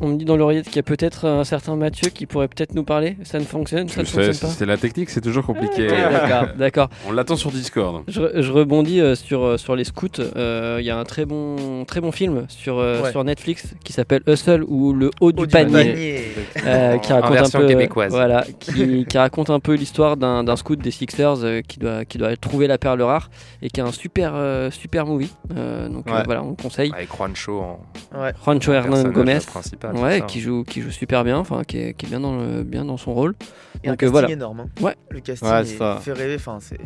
[0.00, 2.74] on me dit dans l'oreillette qu'il y a peut-être un certain Mathieu qui pourrait peut-être
[2.74, 3.16] nous parler.
[3.24, 5.88] Ça ne fonctionne, ça Je ne sais, fonctionne pas c'est la technique, c'est toujours compliqué.
[5.88, 6.88] Ok, D'accord, d'accord.
[7.08, 8.02] On l'attend sur Discord.
[8.08, 10.08] Je, re- je rebondis euh, sur, euh, sur les scouts.
[10.36, 13.10] Euh, Il y a un très bon, très bon film sur, euh, Ouais.
[13.10, 15.72] sur Netflix qui s'appelle Hustle ou Le haut du Haut du panier.
[15.72, 16.20] panier.
[16.66, 18.10] Euh, qui En raconte un peu, québécoise.
[18.12, 22.04] voilà, qui, qui raconte un peu l'histoire d'un d'un scout des Sixers euh, qui doit
[22.04, 23.30] qui doit trouver la perle rare
[23.62, 25.32] et qui a un super euh, super movie.
[25.56, 26.22] Euh, donc euh, Ouais.
[26.24, 26.92] voilà, on conseille.
[26.94, 27.80] Avec Juancho en
[28.20, 28.32] Ouais.
[28.44, 28.72] Juancho
[29.12, 29.89] Gomez, principal.
[29.94, 30.24] Ouais, ça.
[30.26, 32.84] qui joue qui joue super bien, enfin qui est, qui est bien dans le bien
[32.84, 33.34] dans son rôle.
[33.82, 34.30] Et un Donc, euh, casting voilà.
[34.30, 34.60] énorme.
[34.60, 34.66] hein.
[34.82, 34.94] Ouais.
[35.10, 35.98] Le casting Ouais, est- ça.
[36.02, 36.34] fait rêver.
[36.36, 36.78] Enfin c'est.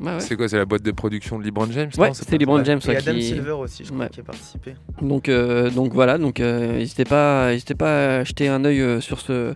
[0.00, 0.20] Ouais, ouais.
[0.20, 2.64] C'est quoi C'est la boîte de production de LeBron James Ouais, pas- LeBron Ouais.
[2.64, 4.10] James Et Adam qui- Silver aussi, je crois, Ouais.
[4.10, 4.74] qui a participé.
[5.00, 9.00] Donc, euh, donc voilà, donc euh, n'hésitez pas, n'hésitez pas à jeter un œil euh,
[9.00, 9.54] sur ce,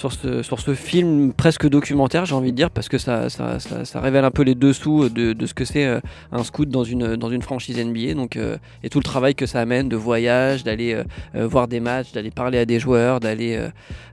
[0.00, 3.60] sur ce, sur ce film presque documentaire, j'ai envie de dire, parce que ça, ça,
[3.60, 6.00] ça, ça révèle un peu les dessous de, de ce que c'est euh,
[6.32, 9.44] un scout dans une, dans une franchise NBA, donc euh, et tout le travail que
[9.44, 10.94] ça amène de voyage, d'aller
[11.34, 13.56] euh, voir des matchs, d'aller parler à des joueurs, d'aller,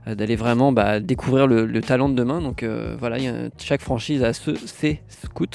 [0.06, 2.42] euh, d'aller vraiment bah, découvrir le, le talent de demain.
[2.42, 5.46] Donc euh, voilà, il y a- chaque franchise a ce, ses scouts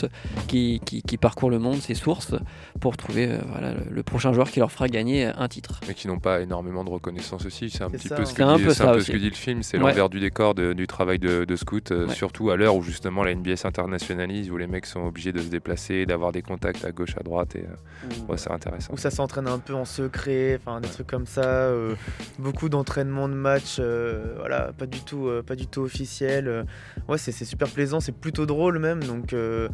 [0.47, 2.33] qui, qui, qui parcourent le monde, ses sources
[2.79, 5.79] pour trouver euh, voilà, le, le prochain joueur qui leur fera gagner un titre.
[5.87, 7.69] mais qui n'ont pas énormément de reconnaissance aussi.
[7.69, 8.93] C'est un C'est petit ça, peu ce que C'est un dit, peu c'est ça un
[8.95, 9.83] peu ce que dit le film, c'est Ouais.
[9.89, 12.13] l'envers du décor de- du travail de, de scout, euh, Ouais.
[12.13, 15.49] surtout à l'heure où justement la NBA s'internationalise, où les mecs sont obligés de se
[15.49, 18.93] déplacer, d'avoir des contacts à gauche, à droite, et euh, ouais, c'est intéressant.
[18.93, 21.95] où ça s'entraîne un peu en secret, enfin des trucs comme ça, euh,
[22.39, 26.47] beaucoup d'entraînement de matchs, euh, voilà, pas du tout, euh, pas du tout officiel.
[26.47, 26.63] euh.
[27.09, 29.67] ouais, c'est super plaisant, c'est plutôt drôle même, donc euh,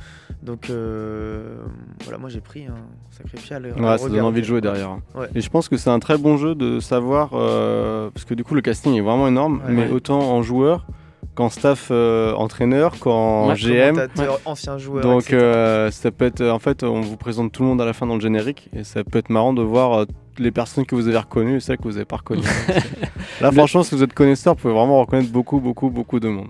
[0.44, 1.58] donc euh,
[2.04, 2.76] voilà, moi j'ai pris un
[3.12, 3.66] sacré pial.
[3.66, 4.98] à Ouais, ça donne envie de jouer derrière.
[5.16, 5.28] Ouais.
[5.36, 8.44] Et je pense que c'est un très bon jeu de savoir, euh, parce que du
[8.44, 9.74] coup le casting est vraiment énorme, Ouais.
[9.74, 10.86] mais autant en joueur
[11.36, 14.08] qu'en staff euh, entraîneur, qu'en Ouais, GM.
[14.46, 15.04] Ancien joueur.
[15.04, 15.38] Donc etc.
[15.38, 18.06] euh, ça peut être, en fait, on vous présente tout le monde à la fin
[18.06, 20.06] dans le générique, et ça peut être marrant de voir euh,
[20.38, 22.44] les personnes que vous avez reconnues et celles que vous n'avez pas reconnues.
[23.42, 26.50] Là, franchement, si vous êtes connaisseur, vous pouvez vraiment reconnaître beaucoup, beaucoup, beaucoup de monde.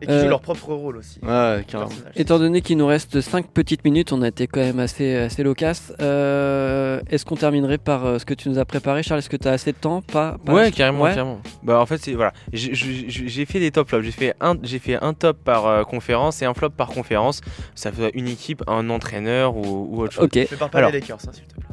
[0.00, 1.18] Et qui euh, jouent leur propre rôle aussi.
[1.22, 1.88] Ouais, carrément.
[1.90, 2.12] personnage.
[2.16, 5.42] Étant donné qu'il nous reste 5 petites minutes, on a été quand même assez, assez
[5.42, 5.92] loquace.
[6.00, 9.18] Euh, Est-ce qu'on terminerait par euh, ce que tu nous as préparé, Charles?
[9.18, 10.02] Est-ce que tu as assez de temps?
[10.02, 11.10] Pas, pas- Ouais, carrément, Ouais.
[11.14, 11.40] carrément.
[11.62, 14.04] Bah en fait, c'est voilà, j'ai- j'ai j'ai fait des top flops.
[14.04, 17.40] J'ai fait un, j'ai fait un top par euh, conférence et un flop par conférence.
[17.74, 20.24] Ça fait une équipe, un entraîneur ou, ou autre chose.
[20.24, 20.36] Ok.
[20.36, 20.92] Ne parle pas Alors.
[20.92, 21.64] des Lakers, hein, s'il te plaît.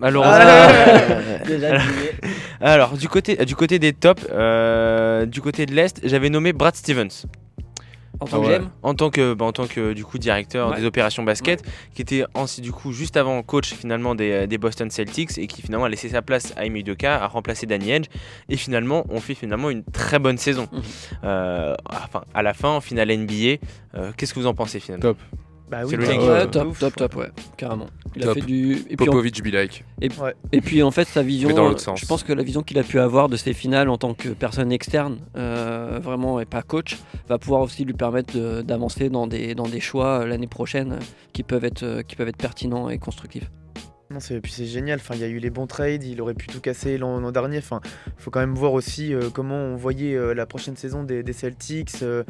[0.00, 0.38] Malheureusement.
[2.60, 2.72] Ah.
[2.72, 6.74] Alors du côté, du côté des tops, euh, du côté de l'est, j'avais nommé Brad
[6.76, 7.26] Stevens
[8.20, 8.58] En tant que Ouais.
[8.58, 10.76] GM en tant que, bah, en tant que du coup directeur Ouais.
[10.80, 11.62] des opérations basket,
[11.94, 15.62] qui était ensuite du coup juste avant coach finalement des, des Boston Celtics et qui
[15.62, 18.06] finalement a laissé sa place à Ime Udoka, a remplacé Danny Edge
[18.48, 20.68] et finalement on fait finalement une très bonne saison.
[20.72, 20.82] Mhm.
[21.24, 23.58] Euh, enfin à la fin en finale NBA,
[23.94, 25.02] euh, qu'est-ce que vous en pensez finalement?
[25.02, 25.18] Top.
[25.70, 26.78] Bah oui, C'est le top, ouf.
[26.78, 27.86] top, top, ouais, carrément.
[28.16, 28.34] Il a Top.
[28.36, 28.72] fait du.
[28.88, 29.12] Et puis, en...
[29.12, 29.84] Popovic be like.
[30.00, 31.50] et puis en fait, sa vision.
[31.50, 32.00] Dans euh, sens.
[32.00, 34.30] Je pense que la vision qu'il a pu avoir de ses finales en tant que
[34.30, 36.96] personne externe, euh, vraiment, et pas coach,
[37.28, 40.92] va pouvoir aussi lui permettre de- d'avancer dans des, dans des choix euh, l'année prochaine
[40.92, 40.98] euh,
[41.34, 43.50] qui, peuvent être, qui peuvent être pertinents et constructifs.
[44.10, 45.00] Non, c'est, puis c'est génial.
[45.00, 47.30] Enfin, il y a eu les bons trades, il aurait pu tout casser l'an, l'an
[47.30, 47.58] dernier.
[47.58, 47.82] Enfin,
[48.16, 51.34] faut quand même voir aussi euh, comment on voyait euh, la prochaine saison des, des
[51.34, 52.02] Celtics.
[52.02, 52.24] euh,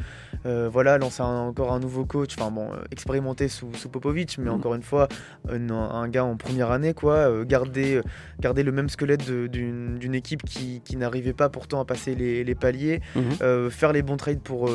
[0.69, 2.35] voilà, lancer un- encore un nouveau coach.
[2.37, 4.55] Enfin bon, expérimenté sous, sous Popovic, mais Mhm.
[4.55, 5.07] encore une fois,
[5.49, 7.45] un, un gars en première année, quoi.
[7.45, 8.01] garder,
[8.41, 12.13] garder le même squelette de- d'une, d'une équipe qui, qui n'arrivait pas pourtant à passer
[12.13, 12.99] les, les paliers.
[13.15, 13.23] Mhm.
[13.41, 14.69] Euh, faire les bons trades pour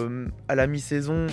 [0.48, 1.26] à la mi-saison.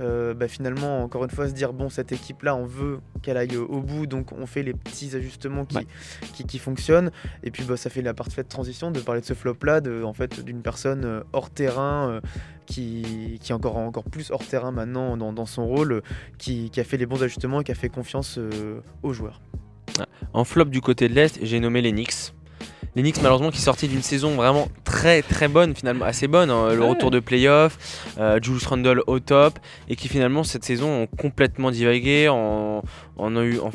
[0.00, 3.56] Euh, bah, finalement, encore une fois, se dire bon, cette équipe-là, on veut qu'elle aille
[3.56, 5.86] au bout, donc on fait les petits ajustements qui, Ouais.
[6.34, 7.10] qui, qui fonctionnent.
[7.42, 10.12] Et puis, bah, ça fait la parfaite transition de parler de ce flop-là, de, en
[10.12, 12.20] fait, d'une personne euh, hors terrain, euh,
[12.66, 16.02] qui, qui est encore, encore plus hors terrain maintenant dans, dans son rôle,
[16.38, 19.40] qui, qui a fait les bons ajustements et qui a fait confiance euh, aux joueurs.
[20.32, 22.34] En flop du côté de l'Est, j'ai nommé les Knicks.
[22.96, 26.50] Les Knicks, malheureusement, qui sortaient d'une saison vraiment très très bonne, finalement assez bonne.
[26.50, 26.72] hein.
[26.72, 26.88] Le Ouais.
[26.88, 27.76] retour de playoff,
[28.18, 32.28] euh, Julius Randle au top, et qui finalement, cette saison, ont complètement divagué.
[32.28, 32.82] En,
[33.42, 33.58] eu.
[33.60, 33.70] en-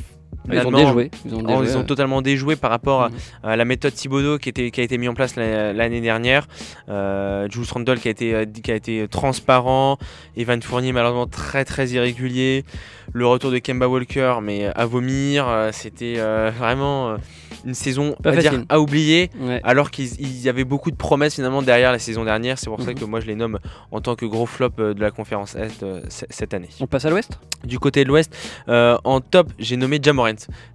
[0.51, 1.11] Ils ont déjoué.
[1.26, 3.15] Ils ont en- déjoué, ils ont totalement déjoué par rapport à- Mhm.
[3.43, 6.47] à, la méthode Thibodeau qui, était, qui a été mise en place la- l'année dernière.
[6.89, 9.97] Euh, Julius Randle qui a, été, euh, qui a été transparent.
[10.36, 12.65] Evan Fournier, malheureusement, très très irrégulier.
[13.13, 15.47] Le retour de Kemba Walker, mais à vomir.
[15.47, 17.17] Euh, C'était euh, vraiment euh,
[17.66, 18.66] une saison Pas à, dire, facile.
[18.70, 19.30] à oublier.
[19.39, 19.62] Ouais.
[19.64, 22.57] Alors qu'il il y avait beaucoup de promesses finalement derrière la saison dernière.
[22.59, 22.95] C'est pour ça Mhm.
[22.99, 23.59] que moi je les nomme
[23.91, 26.70] en tant que gros flop euh, de la conférence Est euh, cette année.
[26.80, 27.39] On passe à l'ouest?
[27.64, 28.36] Du côté de l'Ouest,
[28.70, 30.32] euh, en top, j'ai nommé Jamorant.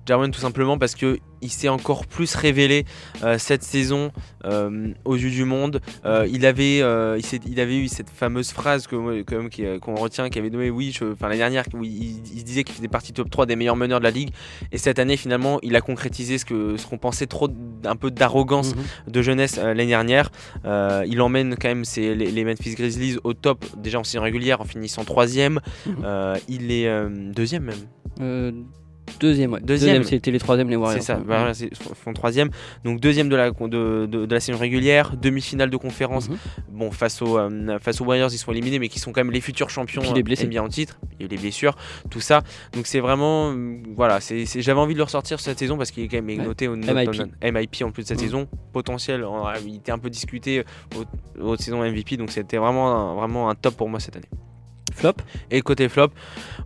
[0.07, 2.85] Jamorant tout simplement parce que il s'est encore plus révélé
[3.25, 4.11] euh, cette saison
[4.45, 5.81] euh, aux yeux du monde.
[6.05, 9.79] Euh, il, avait, il, avait eu cette fameuse phrase que, moi, quand même, qui, euh,
[9.79, 12.65] qu'on retient, qui avait nommé, oui, je- enfin l'année dernière, où il, il se disait
[12.65, 14.31] qu'il faisait partie top 3 des meilleurs meneurs de la ligue.
[14.73, 18.11] Et cette année, finalement, il a concrétisé ce, que, ce qu'on pensait trop d'un peu
[18.11, 19.13] d'arrogance Mhm.
[19.13, 20.31] de jeunesse euh, l'année dernière.
[20.65, 24.23] Euh, il emmène quand même ses- les, les Memphis Grizzlies au top, déjà en saison
[24.23, 25.61] régulière, en finissant troisième.
[25.87, 25.97] Mhm.
[26.05, 26.89] Euh, il est
[27.35, 28.65] deuxième même.
[29.09, 29.61] Euh, Deuxième, ouais.
[29.61, 30.03] Deuxième.
[30.03, 31.01] c'était les troisièmes, les Warriors.
[31.01, 31.25] C'est ça, Ouais.
[31.27, 31.53] bah, voilà,
[31.95, 32.51] font troisième.
[32.85, 36.29] Donc deuxième de la, de, de- de la saison régulière, demi-finale de conférence.
[36.29, 36.37] Mhm.
[36.71, 39.31] Bon, face aux, euh, face aux Warriors, ils sont éliminés, mais qui sont quand même
[39.33, 40.45] les futurs champions Puis les blessés.
[40.45, 40.99] euh, NBA en titre.
[41.13, 41.77] Il y a eu les blessures,
[42.11, 42.43] tout ça.
[42.75, 46.09] Donc c'est vraiment, euh, voilà, j'avais envie de le ressortir cette saison parce qu'il est
[46.09, 46.45] quand même Ouais.
[46.45, 46.87] noté au MIP.
[47.17, 48.25] dans- MIP en plus de cette Mhm.
[48.25, 48.49] saison.
[48.73, 49.25] Potentiel,
[49.67, 50.65] il était un peu discuté
[51.41, 54.29] au, au saison MVP, donc c'était vraiment, un- vraiment un top pour moi cette année.
[54.97, 55.13] Flop
[55.51, 56.09] Et côté flop,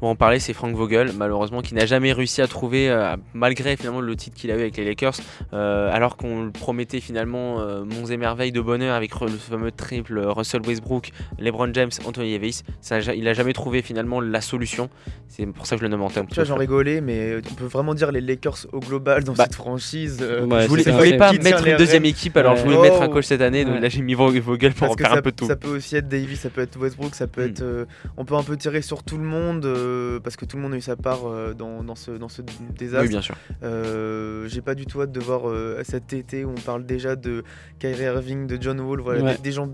[0.02, 3.76] on en parler, c'est Frank Vogel, malheureusement, qui n'a jamais réussi à trouver, euh, malgré
[3.76, 5.14] finalement le titre qu'il a eu avec les Lakers,
[5.52, 9.72] euh, alors qu'on le promettait finalement euh, monts et merveilles de bonheur avec le fameux
[9.72, 12.62] triple Russell Westbrook, LeBron James, Anthony Davis.
[12.80, 14.88] Ça, il a jamais trouvé finalement la solution.
[15.28, 17.54] C'est pour ça que je le nomme en termes Tu vois, j'en rigolais, mais on
[17.54, 20.18] peut vraiment dire les Lakers au global dans Bah, cette franchise.
[20.20, 23.02] Ouais, Je voulais, je voulais pas mettre les une deuxième équipe, alors je voulais mettre
[23.02, 23.80] un coach cette année, donc Ouais.
[23.80, 25.46] là j'ai mis Vo- Vogel pour Parce en faire ça, un peu tout.
[25.46, 27.50] ça peut aussi être Davis, ça peut être Westbrook, ça peut Mm.
[27.50, 27.86] être.
[28.20, 30.74] On peut un peu tirer sur tout le monde euh, parce que tout le monde
[30.74, 32.42] a eu sa part euh, dans, dans ce, dans ce
[32.76, 33.04] désastre.
[33.04, 33.34] Oui, bien sûr.
[33.62, 35.42] Euh, J'ai pas du tout hâte de voir
[35.84, 37.42] cet été où on parle déjà de
[37.78, 39.36] Kyrie Irving, de John Wall, voilà, Ouais.
[39.36, 39.70] des, des gens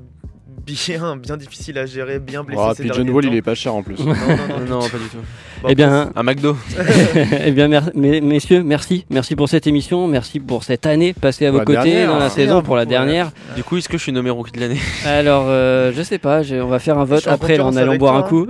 [0.65, 2.63] bien, bien difficiles à gérer, bien blessés.
[2.65, 3.31] Ah, ces puis John Wall, temps.
[3.33, 3.99] il est pas cher en plus.
[3.99, 5.19] Non, non, non, Non, pas du tout.
[5.63, 6.57] Bon, Eh bien, Un McDo.
[7.45, 9.07] eh bien mer- mes- messieurs, merci.
[9.11, 10.07] Merci pour cette émission.
[10.07, 12.09] Merci pour cette année passée à vos La côtés dernière.
[12.09, 13.31] dans la Merci, saison hein, pour la pour dernière.
[13.57, 14.79] Du coup, est-ce que je suis nommé rookie de l'année?
[15.07, 18.23] Alors, euh, je sais pas, on va faire un vote après en allant boire un
[18.23, 18.47] coup.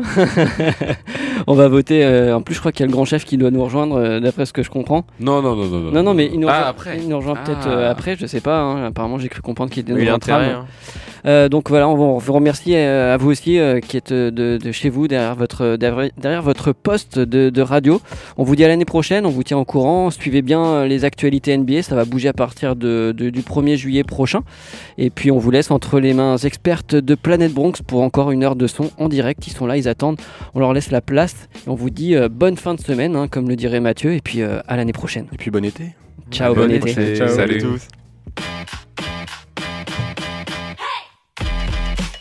[1.46, 2.04] on va voter.
[2.04, 3.96] euh, en plus, je crois qu'il y a le grand chef qui doit nous rejoindre,
[3.96, 5.04] euh, d'après ce que je comprends.
[5.20, 5.90] Non, non, non, non.
[5.92, 7.70] Non, non, mais il nous Ah, rejoint, il nous rejoint peut-être Ah.
[7.70, 8.58] euh, après, je sais pas.
[8.60, 8.86] hein.
[8.86, 10.50] Apparemment, j'ai cru comprendre qu'il était dans intérêt.
[10.52, 10.66] tram.
[11.26, 14.30] Euh, donc voilà, on vous remercie euh, à vous aussi euh, qui êtes de,
[14.62, 18.00] de chez vous derrière votre derrière, votre poste de, de radio.
[18.36, 20.10] On vous dit à l'année prochaine, on vous tient au courant.
[20.10, 24.04] Suivez bien les actualités NBA, ça va bouger à partir de, de- du 1er juillet
[24.04, 24.40] prochain.
[24.98, 28.44] Et puis on vous laisse entre les mains expertes de Planète Bronx pour encore une
[28.44, 29.46] heure de son en direct.
[29.46, 30.20] Ils sont là, ils attendent.
[30.54, 33.26] On leur laisse la place et on vous dit euh, bonne fin de semaine, hein,
[33.28, 34.12] comme le dirait Mathieu.
[34.14, 35.26] Et puis euh, à l'année prochaine.
[35.32, 35.94] Et puis bon été.
[36.30, 36.90] Ciao, bon été.
[36.90, 37.16] été.
[37.16, 37.28] Ciao.
[37.28, 37.62] Salut.